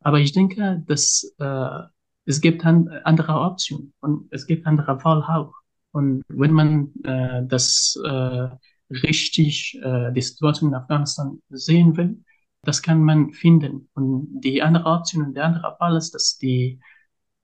Aber 0.00 0.18
ich 0.18 0.32
denke, 0.32 0.82
dass 0.88 1.32
äh, 1.38 1.78
es 2.24 2.40
gibt 2.40 2.66
an, 2.66 2.88
andere 3.04 3.34
Optionen 3.34 3.92
und 4.00 4.26
es 4.32 4.48
gibt 4.48 4.66
andere 4.66 5.04
Wahl 5.04 5.22
auch. 5.22 5.54
Und 5.92 6.22
wenn 6.28 6.52
man 6.52 6.90
äh, 7.04 7.46
das 7.46 7.96
äh, 8.04 8.48
richtig 9.02 9.78
äh, 9.82 10.12
die 10.12 10.20
Situation 10.20 10.70
in 10.70 10.76
Afghanistan 10.76 11.40
sehen 11.50 11.96
will, 11.96 12.22
das 12.62 12.82
kann 12.82 13.02
man 13.02 13.32
finden. 13.32 13.88
Und 13.94 14.40
die 14.40 14.62
andere 14.62 14.86
Option 14.86 15.24
und 15.24 15.34
der 15.34 15.44
andere 15.44 15.76
Fall 15.78 15.96
ist, 15.96 16.14
dass 16.14 16.38
die 16.38 16.80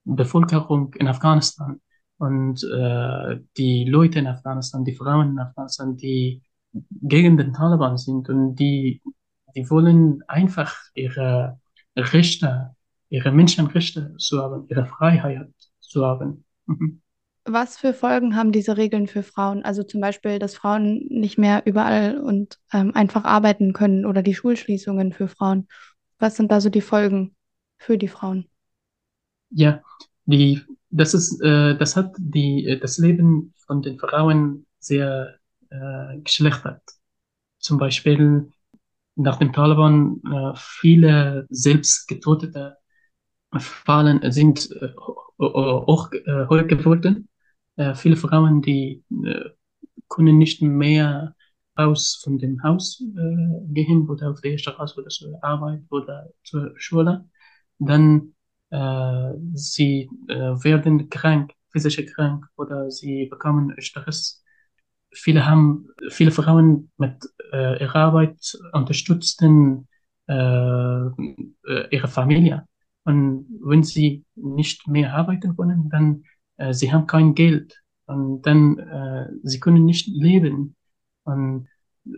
Bevölkerung 0.05 0.93
in 0.95 1.07
Afghanistan 1.07 1.81
und 2.17 2.63
äh, 2.63 3.39
die 3.57 3.85
Leute 3.85 4.19
in 4.19 4.27
Afghanistan, 4.27 4.83
die 4.85 4.95
Frauen 4.95 5.31
in 5.31 5.39
Afghanistan, 5.39 5.95
die 5.97 6.41
gegen 7.01 7.37
den 7.37 7.53
Taliban 7.53 7.97
sind 7.97 8.29
und 8.29 8.55
die, 8.55 9.01
die 9.55 9.69
wollen 9.69 10.23
einfach 10.27 10.75
ihre 10.93 11.59
Rechte, 11.95 12.75
ihre 13.09 13.31
Menschenrechte 13.31 14.15
zu 14.17 14.41
haben, 14.41 14.67
ihre 14.69 14.85
Freiheit 14.85 15.51
zu 15.79 16.05
haben. 16.05 16.45
Was 17.51 17.77
für 17.77 17.95
Folgen 17.95 18.35
haben 18.35 18.51
diese 18.51 18.77
Regeln 18.77 19.07
für 19.07 19.23
Frauen? 19.23 19.63
Also 19.65 19.81
zum 19.81 20.01
Beispiel, 20.01 20.37
dass 20.37 20.55
Frauen 20.55 21.07
nicht 21.09 21.39
mehr 21.39 21.63
überall 21.65 22.19
und 22.19 22.59
ähm, 22.71 22.93
einfach 22.93 23.23
arbeiten 23.23 23.73
können 23.73 24.05
oder 24.05 24.21
die 24.21 24.35
Schulschließungen 24.35 25.13
für 25.13 25.27
Frauen. 25.27 25.67
Was 26.19 26.35
sind 26.35 26.51
da 26.51 26.61
so 26.61 26.69
die 26.69 26.81
Folgen 26.81 27.35
für 27.77 27.97
die 27.97 28.07
Frauen? 28.07 28.45
Ja, 29.49 29.81
die, 30.25 30.61
das 30.91 31.15
ist, 31.15 31.41
äh, 31.41 31.75
das 31.75 31.95
hat 31.95 32.13
die, 32.19 32.67
äh, 32.67 32.79
das 32.79 32.99
Leben 32.99 33.53
von 33.65 33.81
den 33.81 33.97
Frauen 33.97 34.67
sehr 34.79 35.35
äh, 35.71 36.19
geschlechtert. 36.19 36.83
Zum 37.57 37.79
Beispiel 37.79 38.51
nach 39.15 39.37
dem 39.37 39.53
Taliban 39.53 40.21
äh, 40.31 40.53
viele 40.55 41.47
selbstgetötete 41.49 42.77
Fallen 43.57 44.31
sind 44.31 44.69
äh, 44.71 44.93
auch 45.39 46.11
äh, 46.11 46.63
geworden. 46.65 47.28
Äh, 47.79 47.95
viele 47.95 48.17
Frauen, 48.17 48.61
die 48.61 49.03
äh, 49.25 49.51
können 50.09 50.37
nicht 50.37 50.61
mehr 50.61 51.35
raus 51.77 52.19
von 52.21 52.37
dem 52.37 52.61
Haus 52.61 53.01
äh, 53.01 53.73
gehen 53.73 54.09
oder 54.09 54.31
auf 54.31 54.41
der 54.41 54.57
Straße 54.57 54.99
oder 54.99 55.07
zur 55.07 55.41
Arbeit 55.41 55.83
oder 55.89 56.27
zur 56.43 56.73
Schule. 56.75 57.25
Dann 57.79 58.33
äh, 58.69 59.31
sie 59.53 60.09
äh, 60.27 60.35
werden 60.35 61.09
krank, 61.09 61.53
physisch 61.71 62.05
krank 62.13 62.45
oder 62.57 62.91
sie 62.91 63.27
bekommen 63.27 63.73
Stress. 63.79 64.43
Viele 65.13 65.45
haben, 65.45 65.87
viele 66.09 66.31
Frauen 66.31 66.91
mit 66.97 67.15
äh, 67.53 67.81
ihrer 67.81 67.95
Arbeit 67.95 68.57
unterstützen 68.73 69.87
äh, 70.27 70.33
äh, 70.33 71.87
ihre 71.91 72.09
Familie. 72.09 72.67
Und 73.05 73.47
wenn 73.63 73.83
sie 73.83 74.25
nicht 74.35 74.85
mehr 74.87 75.13
arbeiten 75.15 75.55
können, 75.55 75.89
dann 75.89 76.23
äh, 76.59 76.73
sie 76.73 76.91
haben 76.91 77.07
kein 77.07 77.33
Geld 77.33 77.81
und 78.05 78.43
dann 78.43 78.77
äh, 78.79 79.27
sie 79.43 79.59
können 79.59 79.85
nicht 79.85 80.07
leben. 80.07 80.75
Und 81.23 81.67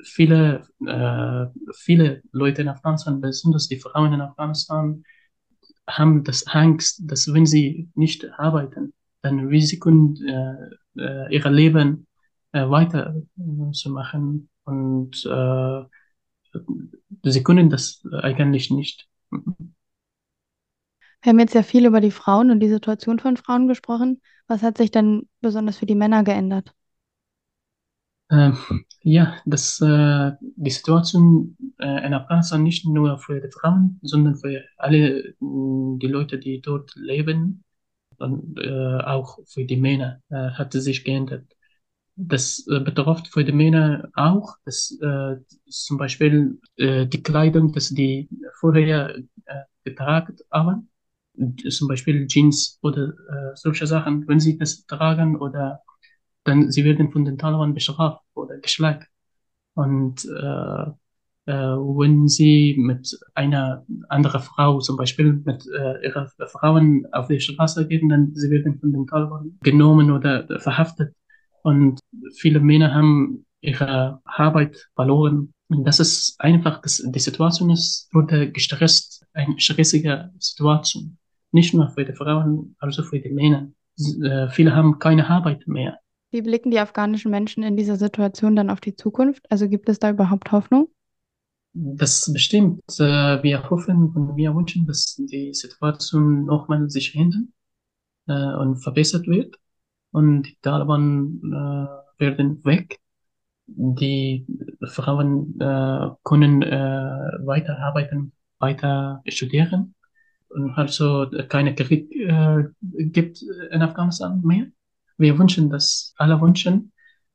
viele, 0.03 0.67
äh, 0.85 1.45
viele 1.73 2.21
Leute 2.31 2.61
in 2.61 2.69
Afghanistan, 2.69 3.21
besonders 3.21 3.67
die 3.67 3.79
Frauen 3.79 4.13
in 4.13 4.21
Afghanistan, 4.21 5.03
haben 5.89 6.23
das 6.23 6.47
Angst, 6.47 7.01
dass 7.03 7.33
wenn 7.33 7.45
sie 7.45 7.89
nicht 7.95 8.27
arbeiten, 8.39 8.93
dann 9.21 9.47
Risiken 9.47 10.15
äh, 10.25 10.55
äh, 10.97 11.33
ihrer 11.33 11.51
Leben 11.51 12.07
äh, 12.53 12.67
weiter 12.69 13.15
äh, 13.37 13.71
zu 13.71 13.89
machen 13.89 14.49
und 14.63 15.25
äh, 15.25 15.81
sie 17.23 17.43
können 17.43 17.69
das 17.69 18.03
eigentlich 18.21 18.71
nicht. 18.71 19.07
Wir 21.23 21.29
haben 21.31 21.39
jetzt 21.39 21.53
ja 21.55 21.63
viel 21.63 21.85
über 21.87 21.99
die 22.01 22.11
Frauen 22.11 22.51
und 22.51 22.59
die 22.59 22.69
Situation 22.69 23.17
von 23.19 23.35
Frauen 23.37 23.67
gesprochen. 23.67 24.21
Was 24.47 24.61
hat 24.63 24.77
sich 24.77 24.91
denn 24.91 25.27
besonders 25.41 25.77
für 25.77 25.85
die 25.87 25.95
Männer 25.95 26.23
geändert? 26.23 26.73
Ähm, 28.31 28.57
ja, 29.01 29.35
das, 29.45 29.81
äh, 29.81 30.31
die 30.41 30.69
Situation 30.69 31.57
äh, 31.79 32.05
in 32.05 32.13
Afghanistan 32.13 32.63
nicht 32.63 32.85
nur 32.85 33.17
für 33.19 33.41
die 33.41 33.51
Frauen, 33.51 33.99
sondern 34.03 34.35
für 34.35 34.63
alle 34.77 35.35
mh, 35.39 35.97
die 35.99 36.07
Leute, 36.07 36.39
die 36.39 36.61
dort 36.61 36.93
leben 36.95 37.63
und 38.19 38.59
äh, 38.59 38.99
auch 39.03 39.39
für 39.47 39.65
die 39.65 39.77
Männer 39.77 40.21
äh, 40.29 40.51
hat 40.51 40.73
sich 40.73 41.03
geändert. 41.03 41.45
Das 42.17 42.65
äh, 42.69 42.81
betrifft 42.81 43.29
für 43.29 43.45
die 43.45 43.53
Männer 43.53 44.09
auch, 44.15 44.57
dass 44.65 44.97
äh, 45.01 45.37
zum 45.69 45.97
Beispiel 45.97 46.61
äh, 46.77 47.07
die 47.07 47.23
Kleidung, 47.23 47.73
dass 47.73 47.89
die 47.89 48.29
vorher 48.59 49.17
äh, 49.45 49.63
getragen 49.85 50.37
haben, 50.51 50.90
zum 51.69 51.87
Beispiel 51.87 52.27
Jeans 52.27 52.79
oder 52.81 53.09
äh, 53.09 53.55
solche 53.55 53.87
Sachen, 53.87 54.27
wenn 54.27 54.39
sie 54.39 54.57
das 54.57 54.85
tragen 54.85 55.37
oder 55.37 55.81
dann 56.43 56.71
sie 56.71 56.83
werden 56.85 57.11
von 57.11 57.25
den 57.25 57.37
Taliban 57.37 57.73
bestraft 57.73 58.23
oder 58.33 58.57
geschlagen. 58.57 59.05
Und 59.73 60.25
äh, 60.25 60.91
äh, 61.45 61.53
wenn 61.53 62.27
sie 62.27 62.75
mit 62.77 63.17
einer 63.33 63.85
anderen 64.09 64.41
Frau, 64.41 64.79
zum 64.79 64.97
Beispiel 64.97 65.33
mit 65.45 65.65
äh, 65.67 66.05
ihrer 66.05 66.27
Frauen 66.47 67.05
auf 67.11 67.27
die 67.27 67.39
Straße 67.39 67.87
gehen, 67.87 68.09
dann 68.09 68.33
sie 68.35 68.49
werden 68.49 68.79
von 68.79 68.91
den 68.91 69.07
Taliban 69.07 69.57
genommen 69.61 70.11
oder 70.11 70.47
verhaftet. 70.59 71.15
Und 71.63 71.99
viele 72.35 72.59
Männer 72.59 72.93
haben 72.93 73.45
ihre 73.61 74.19
Arbeit 74.25 74.89
verloren. 74.95 75.53
Und 75.69 75.85
das 75.85 75.99
ist 75.99 76.35
einfach, 76.39 76.81
das, 76.81 77.03
die 77.05 77.19
Situation 77.19 77.69
ist, 77.69 78.09
wurde 78.13 78.51
gestresst, 78.51 79.25
eine 79.33 79.59
stressige 79.59 80.31
Situation. 80.39 81.17
Nicht 81.51 81.73
nur 81.73 81.89
für 81.89 82.05
die 82.05 82.13
Frauen, 82.13 82.75
also 82.79 83.03
für 83.03 83.19
die 83.19 83.29
Männer. 83.29 83.71
Äh, 84.23 84.49
viele 84.49 84.75
haben 84.75 84.99
keine 84.99 85.29
Arbeit 85.29 85.67
mehr. 85.67 85.99
Wie 86.31 86.41
blicken 86.41 86.71
die 86.71 86.79
afghanischen 86.79 87.29
Menschen 87.29 87.63
in 87.63 87.75
dieser 87.75 87.97
Situation 87.97 88.55
dann 88.55 88.69
auf 88.69 88.79
die 88.79 88.95
Zukunft? 88.95 89.45
Also 89.51 89.67
gibt 89.67 89.89
es 89.89 89.99
da 89.99 90.11
überhaupt 90.11 90.51
Hoffnung? 90.51 90.87
Das 91.73 92.31
bestimmt. 92.31 92.81
Äh, 92.99 93.43
wir 93.43 93.69
hoffen 93.69 94.11
und 94.15 94.35
wir 94.37 94.55
wünschen, 94.55 94.85
dass 94.87 95.15
die 95.17 95.53
Situation 95.53 96.45
nochmal 96.45 96.89
sich 96.89 97.15
ändert 97.15 97.43
äh, 98.27 98.55
und 98.55 98.77
verbessert 98.77 99.27
wird 99.27 99.57
und 100.11 100.43
die 100.43 100.57
Taliban 100.61 101.41
werden 102.17 102.63
weg. 102.63 102.99
Die 103.67 104.45
Frauen 104.83 105.57
können 106.23 106.61
weiterarbeiten, 106.61 108.33
weiter 108.59 109.23
studieren 109.29 109.95
also 110.75 111.27
keine 111.47 111.75
Krieg 111.75 112.09
gibt 112.09 113.41
in 113.71 113.81
Afghanistan 113.81 114.41
mehr 114.43 114.67
wir 115.21 115.37
wünschen 115.37 115.69
das, 115.69 116.13
alle 116.17 116.41
wünschen. 116.41 116.91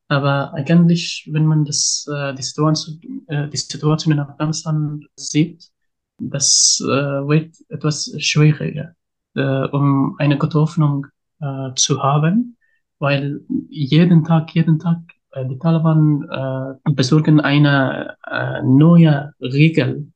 Aber 0.09 0.53
eigentlich, 0.55 1.29
wenn 1.33 1.47
man 1.47 1.65
das, 1.65 2.07
äh, 2.13 2.35
die, 2.35 2.43
Situation, 2.43 3.01
äh, 3.29 3.49
die 3.49 3.57
Situation 3.57 4.13
in 4.13 4.21
Afghanistan 4.21 5.01
sieht, 5.17 5.71
das 6.19 6.81
äh, 6.83 6.87
wird 6.87 7.57
etwas 7.69 8.13
schwieriger, 8.19 8.95
äh, 9.35 9.69
um 9.69 10.17
eine 10.19 10.39
gute 10.39 10.61
Hoffnung 10.61 11.07
äh, 11.41 11.75
zu 11.75 12.03
haben, 12.03 12.57
weil 12.99 13.41
jeden 13.69 14.25
Tag, 14.25 14.55
jeden 14.55 14.79
Tag 14.79 14.99
äh, 15.33 15.45
die 15.47 15.59
Taliban 15.59 16.23
äh, 16.31 16.91
besorgen 16.93 17.41
eine 17.41 18.17
äh, 18.31 18.63
neue 18.63 19.35
Regel 19.41 20.13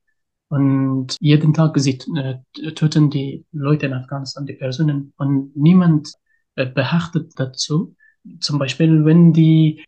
Und 0.51 1.17
jeden 1.21 1.55
Tag 1.55 1.79
sie 1.79 1.99
äh, 2.17 2.73
töten 2.73 3.09
die 3.09 3.45
Leute 3.53 3.87
in 3.87 3.95
Afghanistan, 3.95 4.47
die 4.47 4.55
Personen. 4.55 5.13
Und 5.17 5.57
niemand 5.57 6.13
äh, 6.57 6.67
beachtet 6.67 7.33
dazu. 7.37 7.95
Zum 8.41 8.59
Beispiel, 8.59 9.05
wenn 9.05 9.33
die 9.33 9.85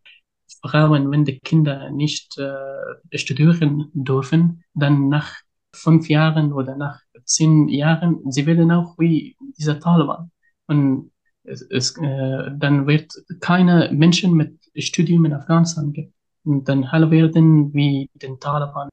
Frauen, 0.64 1.10
wenn 1.10 1.24
die 1.24 1.40
Kinder 1.40 1.90
nicht 1.90 2.38
äh, 2.38 3.18
studieren 3.18 3.90
dürfen, 3.92 4.62
dann 4.74 5.08
nach 5.08 5.34
fünf 5.74 6.08
Jahren 6.08 6.52
oder 6.52 6.76
nach 6.76 7.00
zehn 7.24 7.68
Jahren, 7.68 8.20
sie 8.30 8.46
werden 8.46 8.70
auch 8.70 8.96
wie 8.98 9.36
dieser 9.58 9.80
Taliban. 9.80 10.30
Und 10.68 11.10
es, 11.42 11.62
es, 11.62 11.96
äh, 11.98 12.50
dann 12.56 12.86
wird 12.86 13.12
keine 13.40 13.90
Menschen 13.92 14.34
mit 14.34 14.60
Studium 14.76 15.24
in 15.24 15.32
Afghanistan 15.32 15.92
geben. 15.92 16.14
Und 16.44 16.68
dann 16.68 16.84
alle 16.84 17.10
werden 17.10 17.74
wie 17.74 18.08
den 18.14 18.38
Taliban. 18.38 18.88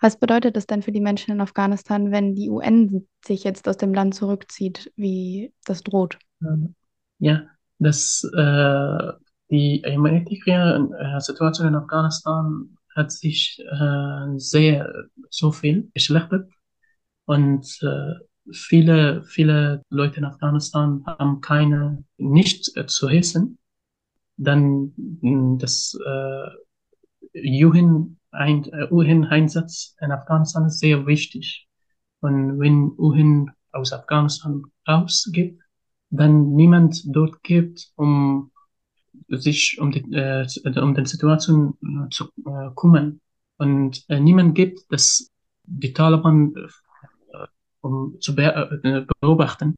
Was 0.00 0.18
bedeutet 0.18 0.56
es 0.56 0.66
denn 0.66 0.82
für 0.82 0.92
die 0.92 1.00
Menschen 1.00 1.32
in 1.32 1.40
Afghanistan, 1.40 2.10
wenn 2.10 2.34
die 2.34 2.48
UN 2.48 3.06
sich 3.24 3.44
jetzt 3.44 3.68
aus 3.68 3.76
dem 3.76 3.92
Land 3.92 4.14
zurückzieht, 4.14 4.90
wie 4.96 5.52
das 5.66 5.82
droht? 5.82 6.18
Ja, 7.18 7.42
das, 7.78 8.24
äh, 8.34 9.12
die 9.50 9.82
humanitäre 9.86 10.88
äh, 10.98 11.20
Situation 11.20 11.68
in 11.68 11.74
Afghanistan 11.74 12.76
hat 12.94 13.12
sich 13.12 13.62
äh, 13.70 14.38
sehr 14.38 14.92
so 15.28 15.52
viel 15.52 15.90
geschlechtert 15.92 16.50
und 17.26 17.78
äh, 17.82 18.14
viele, 18.52 19.22
viele 19.24 19.82
Leute 19.90 20.18
in 20.18 20.24
Afghanistan 20.24 21.04
haben 21.06 21.40
keine, 21.40 22.04
nichts 22.16 22.74
äh, 22.76 22.86
zu 22.86 23.08
essen. 23.08 23.58
Dann 24.36 24.94
das 25.58 25.98
äh, 26.06 26.50
UN-Einsatz 28.32 29.96
in 30.00 30.12
Afghanistan 30.12 30.66
ist 30.66 30.78
sehr 30.78 31.06
wichtig. 31.06 31.68
Und 32.20 32.60
wenn 32.60 32.92
UN 32.98 33.50
aus 33.72 33.92
Afghanistan 33.92 34.64
rausgeht, 34.86 35.58
dann 36.10 36.54
niemand 36.54 37.02
dort 37.06 37.42
gibt, 37.42 37.92
um 37.96 38.50
sich 39.28 39.78
um 39.80 39.90
die, 39.90 40.00
äh, 40.12 40.46
um 40.80 40.94
die 40.94 41.06
Situation 41.06 41.74
äh, 41.82 42.08
zu 42.10 42.24
äh, 42.46 42.70
kümmern. 42.74 43.20
Und 43.58 44.04
äh, 44.08 44.20
niemand 44.20 44.54
gibt, 44.54 44.90
dass 44.92 45.30
die 45.64 45.92
Taliban 45.92 46.54
äh, 46.56 47.46
um 47.80 48.16
zu 48.20 48.34
be 48.34 48.80
äh, 48.82 49.06
beobachten. 49.20 49.76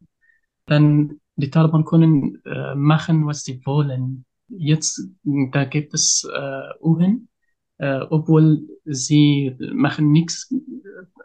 Dann 0.66 1.20
die 1.36 1.50
Taliban 1.50 1.84
können 1.84 2.42
äh, 2.44 2.74
machen, 2.74 3.26
was 3.26 3.44
sie 3.44 3.64
wollen. 3.64 4.24
Jetzt, 4.48 5.08
da 5.24 5.64
gibt 5.64 5.94
es 5.94 6.28
äh, 6.32 6.68
UN, 6.80 7.28
äh, 7.82 8.06
obwohl 8.10 8.68
sie 8.84 9.56
machen 9.74 10.12
nichts, 10.12 10.54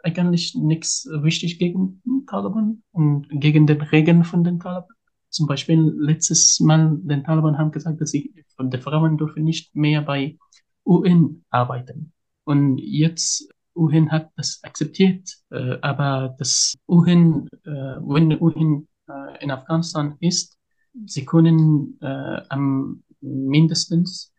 eigentlich 0.02 0.56
nichts 0.56 1.08
wichtig 1.22 1.60
gegen 1.60 2.02
Taliban 2.26 2.82
und 2.90 3.28
gegen 3.30 3.68
den 3.68 3.80
Regeln 3.80 4.24
von 4.24 4.42
den 4.42 4.58
Taliban. 4.58 4.96
Zum 5.28 5.46
Beispiel 5.46 5.94
letztes 5.96 6.58
Mal, 6.58 6.98
den 7.02 7.22
Taliban 7.22 7.58
haben 7.58 7.70
gesagt, 7.70 8.00
dass 8.00 8.10
sie, 8.10 8.34
die 8.60 8.78
Frauen 8.78 9.16
dürfen 9.16 9.44
nicht 9.44 9.76
mehr 9.76 10.02
bei 10.02 10.36
UN 10.84 11.44
arbeiten. 11.50 12.12
Und 12.42 12.78
jetzt 12.78 13.48
UN 13.76 14.10
hat 14.10 14.30
das 14.36 14.58
akzeptiert, 14.64 15.30
äh, 15.50 15.78
aber 15.80 16.34
das 16.40 16.74
UN, 16.88 17.46
äh, 17.64 17.70
wenn 17.70 18.36
UN 18.42 18.88
äh, 19.08 19.44
in 19.44 19.52
Afghanistan 19.52 20.16
ist, 20.18 20.58
sie 21.06 21.24
können 21.24 21.98
äh, 22.00 22.40
am 22.48 23.04
mindestens 23.20 24.32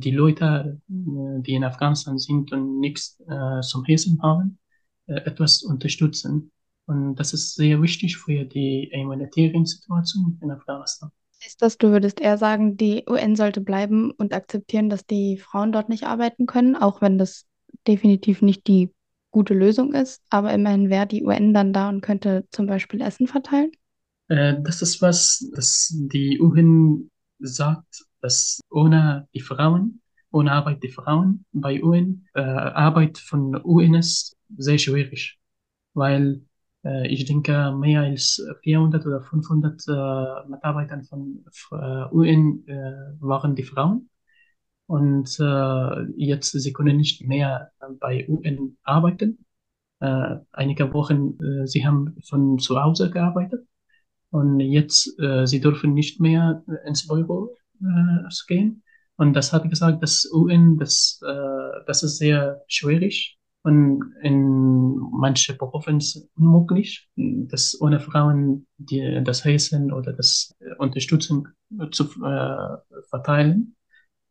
die 0.00 0.10
Leute, 0.10 0.80
äh, 0.88 1.42
die 1.42 1.54
in 1.54 1.64
Afghanistan 1.64 2.18
sind 2.18 2.52
und 2.52 2.80
nichts 2.80 3.20
äh, 3.28 3.60
zum 3.60 3.84
Essen 3.86 4.20
haben, 4.22 4.58
äh, 5.06 5.14
etwas 5.24 5.62
unterstützen. 5.62 6.50
Und 6.86 7.14
das 7.16 7.32
ist 7.32 7.54
sehr 7.54 7.80
wichtig 7.80 8.18
für 8.18 8.44
die 8.44 8.90
humanitäre 8.94 9.64
Situation 9.64 10.38
in 10.42 10.50
Afghanistan. 10.50 11.10
Ist 11.46 11.62
das, 11.62 11.78
du 11.78 11.90
würdest 11.90 12.20
eher 12.20 12.38
sagen, 12.38 12.76
die 12.76 13.04
UN 13.08 13.36
sollte 13.36 13.60
bleiben 13.60 14.10
und 14.10 14.34
akzeptieren, 14.34 14.88
dass 14.88 15.06
die 15.06 15.38
Frauen 15.38 15.72
dort 15.72 15.88
nicht 15.88 16.04
arbeiten 16.04 16.46
können, 16.46 16.76
auch 16.76 17.00
wenn 17.00 17.18
das 17.18 17.46
definitiv 17.86 18.42
nicht 18.42 18.66
die 18.66 18.90
gute 19.30 19.54
Lösung 19.54 19.94
ist. 19.94 20.22
Aber 20.30 20.52
immerhin 20.52 20.90
wäre 20.90 21.06
die 21.06 21.24
UN 21.24 21.54
dann 21.54 21.72
da 21.72 21.88
und 21.88 22.00
könnte 22.00 22.46
zum 22.50 22.66
Beispiel 22.66 23.00
Essen 23.00 23.26
verteilen? 23.26 23.72
Äh, 24.28 24.54
das 24.62 24.82
ist 24.82 25.00
was, 25.02 25.48
dass 25.54 25.92
die 25.94 26.40
UN 26.40 27.10
sagt, 27.38 28.04
dass 28.24 28.60
ohne 28.70 29.28
die 29.34 29.40
Frauen, 29.40 30.00
ohne 30.30 30.52
Arbeit 30.52 30.82
die 30.82 30.88
Frauen 30.88 31.44
bei 31.52 31.82
UN, 31.82 32.26
äh, 32.34 32.40
Arbeit 32.40 33.18
von 33.18 33.54
UN 33.62 33.94
ist 33.94 34.34
sehr 34.56 34.78
schwierig, 34.78 35.38
weil 35.92 36.40
äh, 36.84 37.06
ich 37.08 37.26
denke, 37.26 37.72
mehr 37.78 38.00
als 38.00 38.42
400 38.62 39.04
oder 39.06 39.20
500 39.20 39.82
äh, 39.88 40.48
Mitarbeiter 40.48 41.02
von 41.02 41.44
äh, 41.72 42.14
UN 42.14 42.64
äh, 42.66 43.12
waren 43.20 43.54
die 43.56 43.62
Frauen. 43.62 44.08
Und 44.86 45.38
äh, 45.38 46.02
jetzt, 46.16 46.52
sie 46.52 46.72
können 46.72 46.96
nicht 46.96 47.26
mehr 47.26 47.72
bei 48.00 48.26
UN 48.26 48.78
arbeiten. 48.84 49.44
Äh, 50.00 50.36
einige 50.52 50.94
Wochen, 50.94 51.38
äh, 51.42 51.66
sie 51.66 51.86
haben 51.86 52.16
von 52.26 52.58
zu 52.58 52.82
Hause 52.82 53.10
gearbeitet. 53.10 53.66
Und 54.30 54.60
jetzt, 54.60 55.18
äh, 55.20 55.46
sie 55.46 55.60
dürfen 55.60 55.92
nicht 55.92 56.20
mehr 56.20 56.64
ins 56.86 57.06
Büro 57.06 57.54
äh, 57.84 58.28
gehen. 58.48 58.82
Und 59.16 59.34
das 59.34 59.52
hat 59.52 59.68
gesagt, 59.70 60.02
dass 60.02 60.28
UN, 60.32 60.76
das, 60.78 61.20
äh, 61.26 61.84
das 61.86 62.02
ist 62.02 62.18
sehr 62.18 62.62
schwierig. 62.66 63.38
Und 63.62 64.12
in 64.22 64.98
manchen 65.12 65.56
Berufen 65.56 65.98
unmöglich, 66.36 67.08
dass 67.16 67.80
ohne 67.80 67.98
Frauen 67.98 68.66
die, 68.76 69.22
das 69.24 69.42
Heißen 69.42 69.90
oder 69.90 70.12
das 70.12 70.54
Unterstützung 70.76 71.48
zu 71.90 72.04
äh, 72.22 73.00
verteilen. 73.08 73.74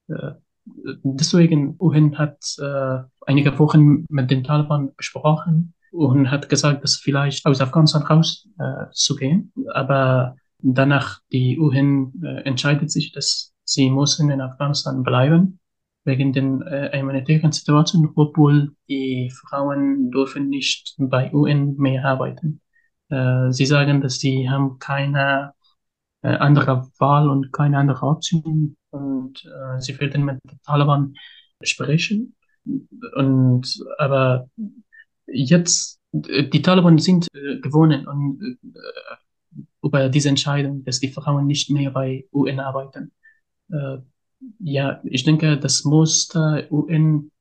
Äh, 0.07 0.33
deswegen 0.65 1.75
UN 1.79 2.17
hat 2.17 2.37
äh, 2.59 2.99
einige 3.25 3.57
Wochen 3.57 4.05
mit 4.09 4.29
den 4.29 4.43
Taliban 4.43 4.93
besprochen 4.95 5.73
und 5.91 6.29
hat 6.29 6.49
gesagt, 6.49 6.83
dass 6.83 6.95
vielleicht 6.95 7.45
aus 7.45 7.61
Afghanistan 7.61 8.03
raus 8.03 8.47
äh, 8.59 8.85
zu. 8.91 9.17
Aber 9.73 10.35
danach 10.63 11.19
die 11.31 11.59
UN 11.59 12.13
äh, 12.23 12.41
entscheidet 12.43 12.91
sich, 12.91 13.11
dass 13.11 13.53
sie 13.63 13.89
müssen 13.89 14.29
in 14.31 14.41
Afghanistan 14.41 15.03
bleiben 15.03 15.59
wegen 16.05 16.33
den 16.33 16.61
äh, 16.63 16.97
humanitären 16.99 17.51
Situation, 17.51 18.11
obwohl 18.15 18.75
die 18.89 19.31
Frauen 19.31 20.11
dürfen 20.11 20.49
nicht 20.49 20.95
bei 20.97 21.33
UN 21.33 21.75
mehr 21.77 22.05
arbeiten. 22.05 22.61
Äh, 23.09 23.51
sie 23.51 23.65
sagen, 23.65 24.01
dass 24.01 24.19
sie 24.19 24.49
haben 24.49 24.79
keine 24.79 25.53
äh, 26.21 26.35
andere 26.35 26.89
Wahl 26.99 27.29
und 27.29 27.53
keine 27.53 27.77
andere 27.77 28.05
Option 28.05 28.75
und 28.89 29.45
äh, 29.45 29.79
sie 29.79 29.97
werden 29.99 30.25
mit 30.25 30.39
den 30.43 30.59
Taliban 30.65 31.15
sprechen. 31.61 32.35
Und 33.15 33.83
aber 33.97 34.49
jetzt 35.27 35.99
die 36.13 36.61
Taliban 36.61 36.97
sind 36.99 37.27
äh, 37.33 37.59
gewonnen 37.59 38.07
und 38.07 38.41
äh, 38.41 39.15
über 39.81 40.09
diese 40.09 40.29
Entscheidung, 40.29 40.83
dass 40.83 40.99
die 40.99 41.11
Frauen 41.11 41.47
nicht 41.47 41.69
mehr 41.69 41.91
bei 41.91 42.25
UN 42.31 42.59
arbeiten. 42.59 43.11
Äh, 43.71 43.97
ja, 44.59 45.01
ich 45.03 45.23
denke, 45.23 45.57
das 45.57 45.83
muss 45.83 46.27
der 46.27 46.67
UN 46.71 47.31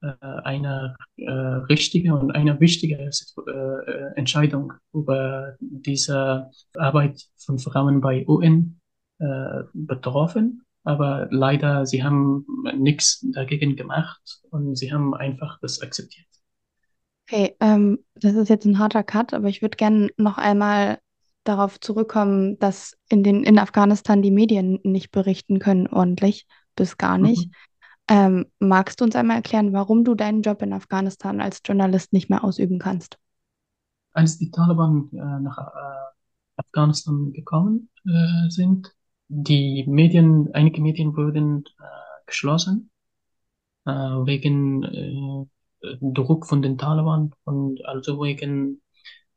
äh, 0.00 0.12
eine 0.44 0.96
äh, 1.16 1.30
richtige 1.30 2.14
und 2.14 2.32
eine 2.32 2.58
wichtige 2.60 2.98
äh, 2.98 4.14
Entscheidung 4.16 4.72
über 4.92 5.56
diese 5.60 6.50
Arbeit 6.76 7.22
von 7.36 7.58
Frauen 7.58 8.00
bei 8.00 8.26
UN 8.26 8.80
äh, 9.18 9.62
betroffen. 9.72 10.62
Aber 10.84 11.28
leider, 11.30 11.86
sie 11.86 12.02
haben 12.02 12.44
nichts 12.76 13.24
dagegen 13.32 13.76
gemacht 13.76 14.40
und 14.50 14.74
sie 14.74 14.92
haben 14.92 15.14
einfach 15.14 15.60
das 15.60 15.80
akzeptiert. 15.80 16.26
Okay, 17.28 17.54
ähm, 17.60 18.00
das 18.16 18.34
ist 18.34 18.48
jetzt 18.48 18.64
ein 18.64 18.80
harter 18.80 19.04
Cut, 19.04 19.32
aber 19.32 19.48
ich 19.48 19.62
würde 19.62 19.76
gerne 19.76 20.10
noch 20.16 20.38
einmal 20.38 20.98
darauf 21.44 21.80
zurückkommen, 21.80 22.58
dass 22.58 22.96
in 23.08 23.22
den 23.22 23.44
in 23.44 23.58
Afghanistan 23.58 24.22
die 24.22 24.30
Medien 24.30 24.78
nicht 24.82 25.10
berichten 25.10 25.58
können 25.58 25.86
ordentlich, 25.86 26.46
bis 26.76 26.96
gar 26.98 27.18
nicht. 27.18 27.48
Mhm. 27.48 27.52
Ähm, 28.08 28.46
magst 28.58 29.00
du 29.00 29.04
uns 29.04 29.16
einmal 29.16 29.36
erklären, 29.36 29.72
warum 29.72 30.04
du 30.04 30.14
deinen 30.14 30.42
Job 30.42 30.60
in 30.62 30.72
Afghanistan 30.72 31.40
als 31.40 31.60
Journalist 31.64 32.12
nicht 32.12 32.28
mehr 32.28 32.44
ausüben 32.44 32.78
kannst? 32.78 33.18
Als 34.12 34.38
die 34.38 34.50
Taliban 34.50 35.08
äh, 35.12 35.40
nach 35.40 35.58
äh, 35.58 36.12
Afghanistan 36.56 37.32
gekommen 37.32 37.88
äh, 38.04 38.50
sind, 38.50 38.92
die 39.28 39.84
Medien, 39.88 40.50
einige 40.52 40.82
Medien 40.82 41.16
wurden 41.16 41.64
äh, 41.78 42.26
geschlossen 42.26 42.90
äh, 43.86 43.90
wegen 43.90 44.82
äh, 44.82 45.46
Druck 46.00 46.46
von 46.46 46.60
den 46.60 46.76
Taliban 46.76 47.32
und 47.44 47.84
also 47.86 48.20
wegen 48.22 48.81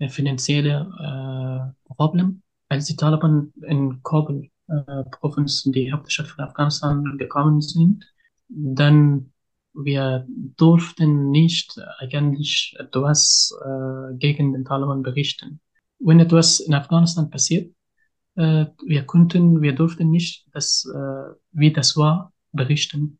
finanzielle 0.09 1.73
äh, 1.87 1.93
Problem. 1.93 2.41
Als 2.69 2.85
die 2.85 2.95
Taliban 2.95 3.53
in 3.61 4.01
Kabul, 4.03 4.49
äh, 4.67 5.03
Provinz, 5.11 5.63
die 5.63 5.91
Hauptstadt 5.91 6.27
von 6.27 6.45
Afghanistan, 6.45 7.17
gekommen 7.17 7.61
sind, 7.61 8.05
dann 8.49 9.31
wir 9.73 10.25
durften 10.27 11.31
nicht 11.31 11.77
eigentlich 11.99 12.75
etwas 12.79 13.53
äh, 13.63 14.15
gegen 14.17 14.53
den 14.53 14.63
Taliban 14.63 15.03
berichten. 15.03 15.59
Wenn 15.99 16.19
etwas 16.19 16.59
in 16.61 16.73
Afghanistan 16.73 17.29
passiert, 17.29 17.73
äh, 18.35 18.65
wir 18.85 19.03
konnten, 19.03 19.61
wir 19.61 19.73
durften 19.73 20.11
nicht 20.11 20.47
das, 20.53 20.89
äh, 20.93 21.33
wie 21.51 21.73
das 21.73 21.97
war, 21.97 22.33
berichten. 22.53 23.19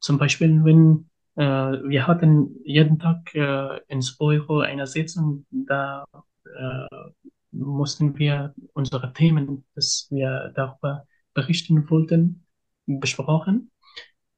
Zum 0.00 0.18
Beispiel, 0.18 0.64
wenn 0.64 1.09
äh, 1.36 1.42
wir 1.42 2.06
hatten 2.06 2.56
jeden 2.64 2.98
Tag 2.98 3.34
äh, 3.34 3.80
ins 3.88 4.16
Büro 4.16 4.58
eine 4.58 4.86
Sitzung, 4.86 5.46
da 5.50 6.04
äh, 6.44 7.10
mussten 7.52 8.18
wir 8.18 8.54
unsere 8.74 9.12
Themen, 9.12 9.64
dass 9.74 10.06
wir 10.10 10.52
darüber 10.54 11.06
berichten 11.34 11.88
wollten, 11.90 12.44
besprochen. 12.86 13.70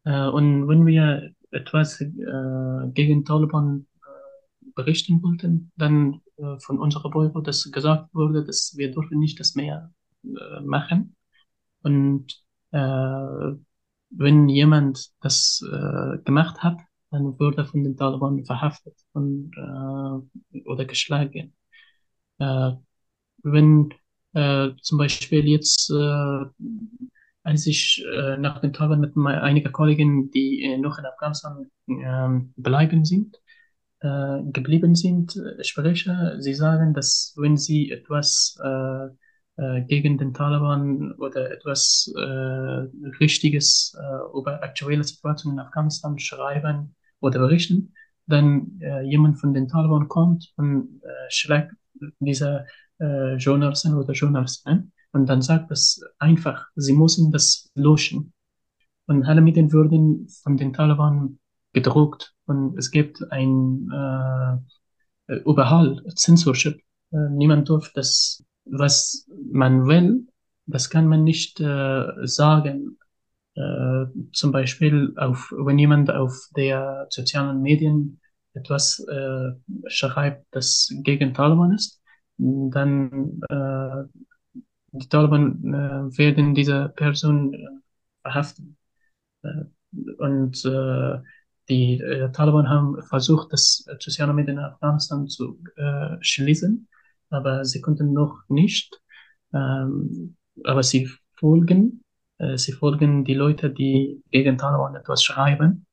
Äh, 0.05 0.28
und 0.28 0.68
wenn 0.68 0.87
wir 0.87 1.33
etwas 1.50 2.00
äh, 2.00 2.09
gegen 2.92 3.24
Taliban 3.24 3.87
äh, 4.02 4.70
berichten 4.74 5.22
wollten, 5.22 5.70
dann 5.76 6.20
äh, 6.37 6.59
von 6.61 6.78
unserer 6.78 7.11
Büro, 7.11 7.40
dass 7.40 7.70
gesagt 7.70 8.14
wurde, 8.14 8.44
dass 8.44 8.74
wir 8.76 8.90
dürfen 8.90 9.18
nicht 9.18 9.40
das 9.40 9.55
mehr 9.55 9.92
äh, 10.24 10.61
machen. 10.61 11.16
Und 11.83 12.42
wenn 14.16 14.48
jemand 14.48 15.11
das 15.20 15.62
äh, 15.70 16.18
gemacht 16.25 16.62
hat, 16.62 16.79
dann 17.11 17.38
wurde 17.38 17.64
von 17.64 17.85
den 17.85 17.96
Taliban 17.96 18.44
verhaftet 18.44 18.94
und, 19.12 19.53
äh, 19.57 20.61
oder 20.64 20.85
geschlagen. 20.85 21.55
Äh, 22.38 22.72
wenn 23.42 23.90
äh, 24.35 24.70
zum 24.81 24.98
Beispiel 24.98 25.46
jetzt, 25.46 25.90
äh, 25.90 26.44
als 27.44 27.66
ich 27.66 28.05
äh, 28.14 28.37
nach 28.38 28.61
den 28.61 28.72
Taliban 28.72 29.01
mit 29.01 29.16
einigen 29.16 29.72
Kollegen, 29.72 30.31
die 30.31 30.77
noch 30.79 30.98
in 30.98 31.07
Afghanistan 31.07 31.66
äh, 31.88 32.51
bleiben 32.57 33.05
sind, 33.05 33.38
geblieben 34.05 34.96
sind, 34.96 35.40
spreche, 35.61 36.35
sie 36.40 36.55
sagen, 36.55 36.92
dass 36.92 37.35
wenn 37.37 37.57
sie 37.57 37.92
etwas 37.92 38.59
äh, 39.62 39.83
gegen 39.83 40.18
den 40.18 40.35
Taliban 40.35 41.12
oder 41.12 41.51
etwas 41.53 42.12
äh, 42.16 42.20
Richtiges 43.20 43.96
äh, 43.98 44.38
über 44.38 44.62
aktuelle 44.62 45.05
Situationen 45.05 45.59
in 45.59 45.64
Afghanistan 45.64 46.18
schreiben 46.18 46.94
oder 47.20 47.38
berichten, 47.38 47.94
dann 48.27 48.81
äh, 48.81 49.03
jemand 49.03 49.38
von 49.38 49.55
den 49.55 49.68
Taliban 49.68 50.09
kommt 50.09 50.53
und 50.57 51.01
äh, 51.03 51.09
schlägt 51.29 51.72
diese 52.18 52.66
äh, 53.01 53.37
Journalisten 53.37 53.94
oder 53.94 54.12
Journalistinnen 54.12 54.92
und 55.12 55.29
dann 55.29 55.42
sagt 55.42 55.70
das 55.70 56.01
einfach, 56.18 56.66
sie 56.75 56.94
müssen 56.94 57.31
das 57.31 57.70
löschen. 57.75 58.33
Und 59.07 59.25
alle 59.25 59.40
Medien 59.40 59.72
würden 59.72 60.29
von 60.42 60.57
den 60.57 60.72
Taliban 60.72 61.38
gedruckt 61.72 62.35
und 62.46 62.77
es 62.79 62.90
gibt 62.90 63.22
ein 63.31 63.88
äh, 63.92 65.35
überall 65.44 66.03
Censorship. 66.16 66.81
Äh, 67.12 67.29
niemand 67.31 67.68
darf 67.68 67.92
das 67.94 68.42
was 68.64 69.29
man 69.51 69.87
will, 69.87 70.27
das 70.66 70.90
kann 70.90 71.07
man 71.09 71.25
nicht 71.25 71.61
äh, 71.61 72.05
sagen. 72.27 72.98
Äh, 73.55 74.07
zum 74.33 74.53
Beispiel, 74.53 75.12
auf, 75.16 75.53
wenn 75.57 75.79
jemand 75.79 76.11
auf 76.11 76.48
der 76.57 77.07
sozialen 77.11 77.61
Medien 77.61 78.20
etwas 78.55 79.01
äh, 79.09 79.53
schreibt, 79.88 80.46
das 80.51 80.92
gegen 81.03 81.35
Taliban 81.35 81.72
ist, 81.72 82.01
dann 82.38 83.40
äh, 83.48 84.05
die 84.92 85.09
Taliban 85.09 85.62
äh, 85.64 86.18
werden 86.18 86.55
diese 86.55 86.90
Person 86.90 87.55
äh, 87.55 87.66
verhaften. 88.22 88.77
Äh, 89.42 89.64
und 90.18 90.64
äh, 90.64 91.18
die 91.68 92.01
äh, 92.01 92.31
Taliban 92.33 92.68
haben 92.68 93.03
versucht, 93.03 93.53
das 93.53 93.85
soziale 93.98 94.33
Medien 94.33 94.59
in 94.59 94.64
Afghanistan 94.64 95.29
zu 95.29 95.62
äh, 95.77 96.16
schließen 96.20 96.88
aber 97.33 97.64
sie 97.64 97.81
konnten 97.81 98.12
noch 98.12 98.42
nicht. 98.49 99.01
Ähm, 99.55 100.37
aber 100.64 100.83
sie 100.83 101.09
folgen, 101.38 102.03
äh, 102.38 102.57
sie 102.57 102.73
folgen 102.73 103.25
die 103.25 103.35
Leute, 103.35 103.71
die 103.71 104.23
gegen 104.31 104.59
Taliban 104.59 104.95
etwas 104.97 105.23
schreiben. 105.23 105.87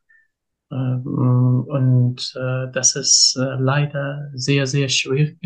Ähm, 0.71 1.65
und 1.67 2.34
äh, 2.36 2.71
das 2.71 2.95
ist 2.95 3.36
äh, 3.39 3.56
leider 3.60 4.30
sehr, 4.34 4.67
sehr 4.67 4.89
schwierig 4.89 5.39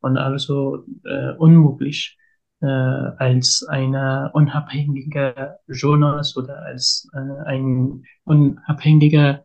und 0.00 0.16
also 0.16 0.84
äh, 1.04 1.32
unmöglich 1.32 2.16
äh, 2.60 2.66
als 2.66 3.66
eine 3.68 4.30
unabhängige 4.32 5.58
Journalist 5.66 6.36
oder 6.36 6.62
als 6.62 7.08
äh, 7.14 7.44
ein 7.46 8.04
unabhängiger 8.24 9.44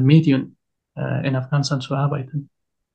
Medium 0.00 0.56
in 0.96 1.36
Afghanistan 1.36 1.82
zu 1.82 1.94
arbeiten. 1.94 2.48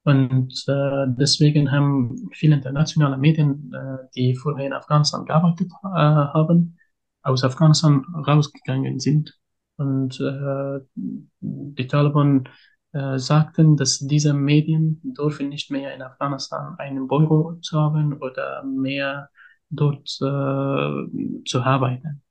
Und 0.03 0.65
äh, 0.67 1.05
deswegen 1.07 1.71
haben 1.71 2.29
viele 2.33 2.55
internationale 2.55 3.17
Medien, 3.17 3.71
äh, 3.73 4.07
die 4.15 4.35
vorher 4.35 4.67
in 4.67 4.73
Afghanistan 4.73 5.25
gearbeitet 5.25 5.71
äh, 5.83 5.87
haben, 5.87 6.77
aus 7.21 7.43
Afghanistan 7.43 8.03
rausgegangen 8.27 8.99
sind. 8.99 9.37
Und 9.77 10.19
äh, 10.19 10.79
die 10.95 11.87
Taliban 11.87 12.49
äh, 12.91 13.17
sagten, 13.17 13.77
dass 13.77 13.99
diese 13.99 14.33
Medien 14.33 14.99
dürfen 15.03 15.49
nicht 15.49 15.71
mehr 15.71 15.95
in 15.95 16.01
Afghanistan 16.01 16.75
ein 16.77 17.07
Büro 17.07 17.53
zu 17.61 17.79
haben 17.79 18.13
oder 18.21 18.63
mehr 18.63 19.29
dort 19.69 20.09
äh, 20.21 21.43
zu 21.45 21.61
arbeiten. 21.61 22.21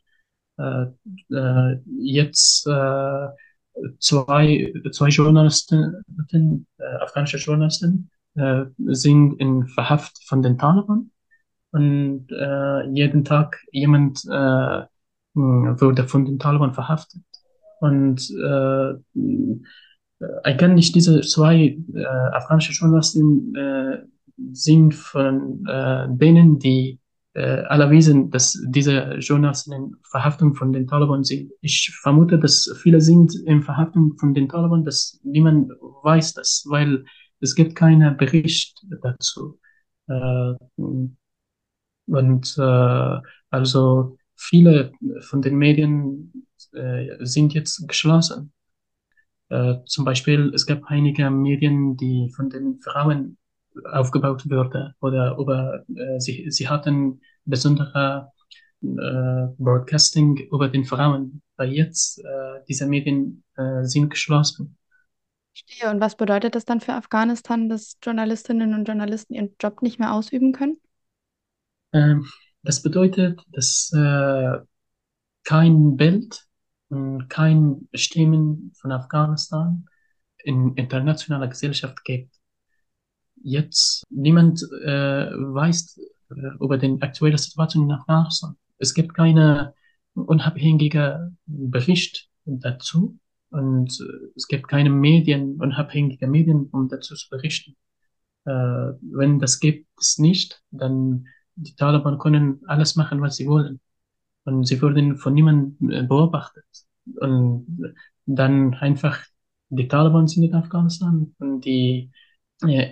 Äh, 0.59 0.87
äh, 1.35 1.81
jetzt 1.87 2.67
äh, 2.67 3.29
zwei, 3.99 4.73
zwei 4.93 5.09
Journalisten, 5.09 6.03
äh, 6.33 6.85
afghanische 7.01 7.39
Journalisten, 7.39 8.11
äh, 8.35 8.65
sind 8.79 9.35
in 9.41 9.67
Verhaft 9.67 10.25
von 10.27 10.43
den 10.43 10.59
Taliban. 10.59 11.11
Und 11.71 12.27
äh, 12.31 12.89
jeden 12.91 13.25
Tag 13.25 13.59
jemand 13.73 14.25
äh, 14.27 14.83
wurde 15.35 16.07
von 16.07 16.25
den 16.25 16.39
Taliban 16.39 16.75
verhaftet. 16.75 17.23
Und 17.81 18.31
äh, 18.31 18.95
eigentlich 20.45 20.93
diese 20.93 21.21
zwei 21.23 21.79
äh, 21.95 22.05
afghanische 22.05 22.73
Journalisten 22.73 23.55
äh, 23.57 24.03
sind 24.53 24.95
von 24.95 25.65
äh, 25.67 26.07
denen, 26.11 26.59
die 26.59 27.01
äh, 27.35 27.91
wissen, 27.91 28.31
dass 28.31 28.59
diese 28.67 29.15
Journalisten 29.15 29.73
in 29.73 29.97
Verhaftung 30.11 30.55
von 30.55 30.73
den 30.73 30.87
Taliban 30.87 31.25
sind. 31.25 31.53
Ich 31.61 31.91
vermute, 32.03 32.39
dass 32.39 32.71
viele 32.83 33.01
sind 33.01 33.35
in 33.47 33.63
Verhaftung 33.63 34.17
von 34.19 34.35
den 34.35 34.49
Taliban, 34.49 34.85
dass 34.85 35.19
niemand 35.25 35.71
weiß 36.03 36.35
das, 36.35 36.65
weil 36.69 37.05
es 37.41 37.55
gibt 37.55 37.75
keinen 37.75 38.17
Bericht 38.17 38.85
dazu. 39.03 39.59
Äh, 40.09 40.55
und 42.07 42.59
äh, 42.59 43.19
also 43.51 44.19
viele 44.37 44.93
von 45.21 45.41
den 45.41 45.57
Medien 45.57 46.47
äh, 46.73 47.17
sind 47.21 47.55
jetzt 47.55 47.87
geschlossen. 47.89 48.53
Äh, 49.49 49.77
zum 49.87 50.05
Beispiel, 50.05 50.53
es 50.55 50.67
gab 50.67 50.85
einige 50.87 51.31
Medien, 51.31 51.97
die 51.97 52.31
von 52.35 52.51
den 52.51 52.81
Frauen 52.81 53.39
aufgebaut 53.93 54.49
wurde 54.49 54.95
oder 55.01 55.37
über 55.39 55.85
äh, 55.95 56.19
sie, 56.21 56.51
sie 56.51 56.69
hatten 56.69 57.21
besondere 57.45 58.33
äh, 58.83 59.47
Broadcasting 59.59 60.37
über 60.51 60.69
den 60.69 60.85
Frauen, 60.85 61.43
weil 61.57 61.73
jetzt 61.73 62.19
äh, 62.19 62.61
diese 62.69 62.87
Medien 62.87 63.45
äh, 63.57 63.85
sind 63.85 64.11
geschlossen. 64.11 64.77
Verstehe. 65.55 65.91
Und 65.91 66.01
was 66.01 66.17
bedeutet 66.17 66.55
das 66.55 66.65
dann 66.65 66.81
für 66.81 66.95
Afghanistan, 66.95 67.69
dass 67.69 67.99
Journalistinnen 68.03 68.75
und 68.75 68.87
Journalisten 68.87 69.35
ihren 69.35 69.55
Job 69.61 69.83
nicht 69.83 69.99
mehr 69.99 70.13
ausüben 70.13 70.53
können? 70.53 70.79
Ähm, 71.93 72.27
das 72.63 72.83
bedeutet, 72.83 73.43
dass 73.49 73.93
äh, 73.95 74.59
kein 75.45 75.97
Bild 75.97 76.47
und 76.89 77.29
kein 77.29 77.89
Stimmen 77.95 78.73
von 78.81 78.93
Afghanistan 78.93 79.87
in 80.39 80.75
internationaler 80.75 81.49
Gesellschaft 81.49 82.05
gibt 82.05 82.42
jetzt 83.43 84.05
niemand 84.11 84.63
äh, 84.85 85.31
weiß 85.31 85.99
äh, 86.31 86.35
über 86.61 86.79
die 86.79 86.97
aktuelle 87.01 87.39
Situation 87.39 87.85
in 87.85 87.93
Afghanistan. 87.93 88.57
Es 88.79 88.95
gibt 88.95 89.15
keine 89.15 89.75
unabhängige 90.15 91.33
Bericht 91.47 92.29
dazu 92.45 93.19
und 93.51 94.01
äh, 94.01 94.31
es 94.37 94.49
gibt 94.49 94.69
keine 94.69 94.91
Medien, 94.91 95.61
unabhängige 95.61 96.27
Medien, 96.27 96.69
um 96.73 96.89
dazu 96.89 97.15
zu 97.15 97.29
berichten. 97.31 97.77
Äh, 98.45 98.51
wenn 98.51 99.39
das 99.39 99.61
gibt 99.61 99.89
es 99.99 100.19
nicht, 100.19 100.63
dann 100.71 101.27
die 101.55 101.75
Taliban 101.77 102.19
können 102.19 102.63
alles 102.67 102.97
machen, 102.97 103.21
was 103.21 103.37
sie 103.37 103.47
wollen. 103.47 103.81
Und 104.45 104.65
sie 104.65 104.81
würden 104.83 105.17
von 105.17 105.35
niemandem 105.35 105.91
äh, 105.91 106.03
beobachtet. 106.03 106.65
Und 107.21 107.95
dann 108.27 108.75
einfach 108.75 109.21
die 109.69 109.89
Taliban 109.89 110.29
sind 110.29 110.45
in 110.45 110.55
Afghanistan 110.55 111.35
und 111.39 111.65
die 111.65 112.11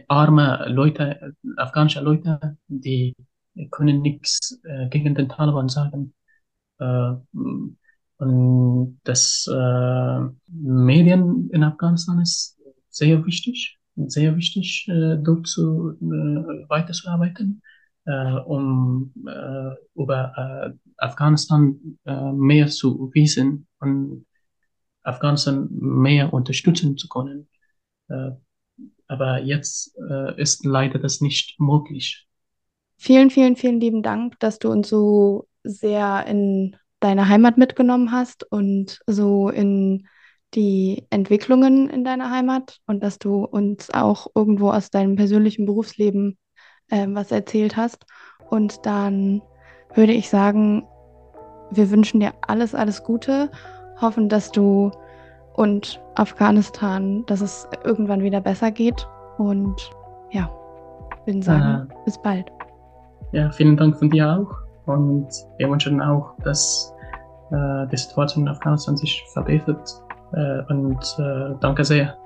arme 0.09 0.66
Leute, 0.68 1.35
afghanische 1.56 2.00
Leute, 2.00 2.56
die 2.68 3.14
können 3.70 4.02
nichts 4.02 4.61
äh, 4.64 4.88
gegen 4.88 5.14
den 5.14 5.28
Taliban 5.28 5.68
sagen. 5.68 6.14
Äh, 6.78 7.12
Und 8.18 9.00
das 9.04 9.48
äh, 9.50 10.20
Medien 10.48 11.48
in 11.52 11.64
Afghanistan 11.64 12.20
ist 12.20 12.59
sehr 12.90 13.24
wichtig, 13.24 13.78
sehr 13.96 14.37
wichtig, 14.37 14.87
äh, 14.88 15.16
dort 15.16 15.46
zu, 15.46 15.92
äh, 15.92 16.68
weiterzuarbeiten, 16.68 17.62
äh, 18.04 18.33
um 18.44 19.12
äh, 19.26 19.74
über 19.94 20.35
äh, 20.37 20.72
Afghanistan 20.98 21.98
äh, 22.04 22.33
mehr 22.33 22.66
zu 22.66 23.11
wissen 23.14 23.66
und 23.78 24.26
Afghanistan 25.02 25.68
mehr 25.70 26.33
unterstützen 26.35 26.98
zu 26.98 27.09
können. 27.09 27.48
Aber 29.11 29.42
jetzt 29.42 29.99
äh, 30.09 30.40
ist 30.40 30.64
leider 30.64 31.01
das 31.01 31.20
nicht 31.20 31.59
möglich. 31.59 32.29
Vielen, 32.96 33.31
vielen, 33.31 33.57
vielen 33.57 33.81
lieben 33.81 34.05
Dank, 34.05 34.38
dass 34.38 34.61
du 34.61 34.70
uns 34.70 34.88
so 34.88 35.49
sehr 35.64 36.27
in 36.29 36.77
deine 37.01 37.29
Heimat 37.29 37.59
mitgenommen 37.59 38.12
hast 38.12 38.44
und 38.53 39.01
so 39.09 39.49
in 39.49 40.07
die 40.55 41.09
Entwicklungen 41.11 41.90
in 41.90 42.05
deiner 42.05 42.31
Heimat 42.31 42.79
und 42.87 43.03
dass 43.03 43.18
du 43.18 43.44
uns 43.44 43.90
auch 43.92 44.29
irgendwo 44.37 44.70
aus 44.70 44.90
deinem 44.90 45.16
persönlichen 45.16 45.66
Berufsleben 45.66 46.38
äh, 46.88 47.09
was 47.09 47.33
erzählt 47.33 47.77
hast. 47.77 48.05
Und 48.49 48.87
dann 48.87 49.42
würde 49.92 50.12
ich 50.12 50.29
sagen, 50.31 50.87
wir 51.73 51.90
wünschen 51.90 52.20
dir 52.20 52.35
alles, 52.42 52.77
alles 52.77 53.03
Gute, 53.03 53.51
hoffen, 54.01 54.29
dass 54.29 54.53
du 54.53 54.92
und 55.55 56.01
Afghanistan, 56.15 57.25
dass 57.27 57.41
es 57.41 57.69
irgendwann 57.85 58.23
wieder 58.23 58.41
besser 58.41 58.71
geht. 58.71 59.07
Und 59.39 59.91
ja, 60.31 60.51
würde 61.27 61.43
sagen, 61.43 61.89
äh, 61.91 61.95
bis 62.05 62.19
bald. 62.19 62.51
Ja, 63.33 63.51
vielen 63.51 63.77
Dank 63.77 63.99
von 63.99 64.11
dir 64.11 64.29
auch. 64.29 64.51
Und 64.87 65.29
wir 65.59 65.71
wünschen 65.71 66.01
auch, 66.01 66.35
dass 66.43 66.93
äh, 67.51 67.87
die 67.89 67.97
Situation 67.97 68.45
in 68.45 68.49
Afghanistan 68.49 68.97
sich 68.97 69.25
verbessert. 69.33 70.03
Äh, 70.33 70.63
und 70.69 71.17
äh, 71.19 71.55
danke 71.61 71.85
sehr. 71.85 72.17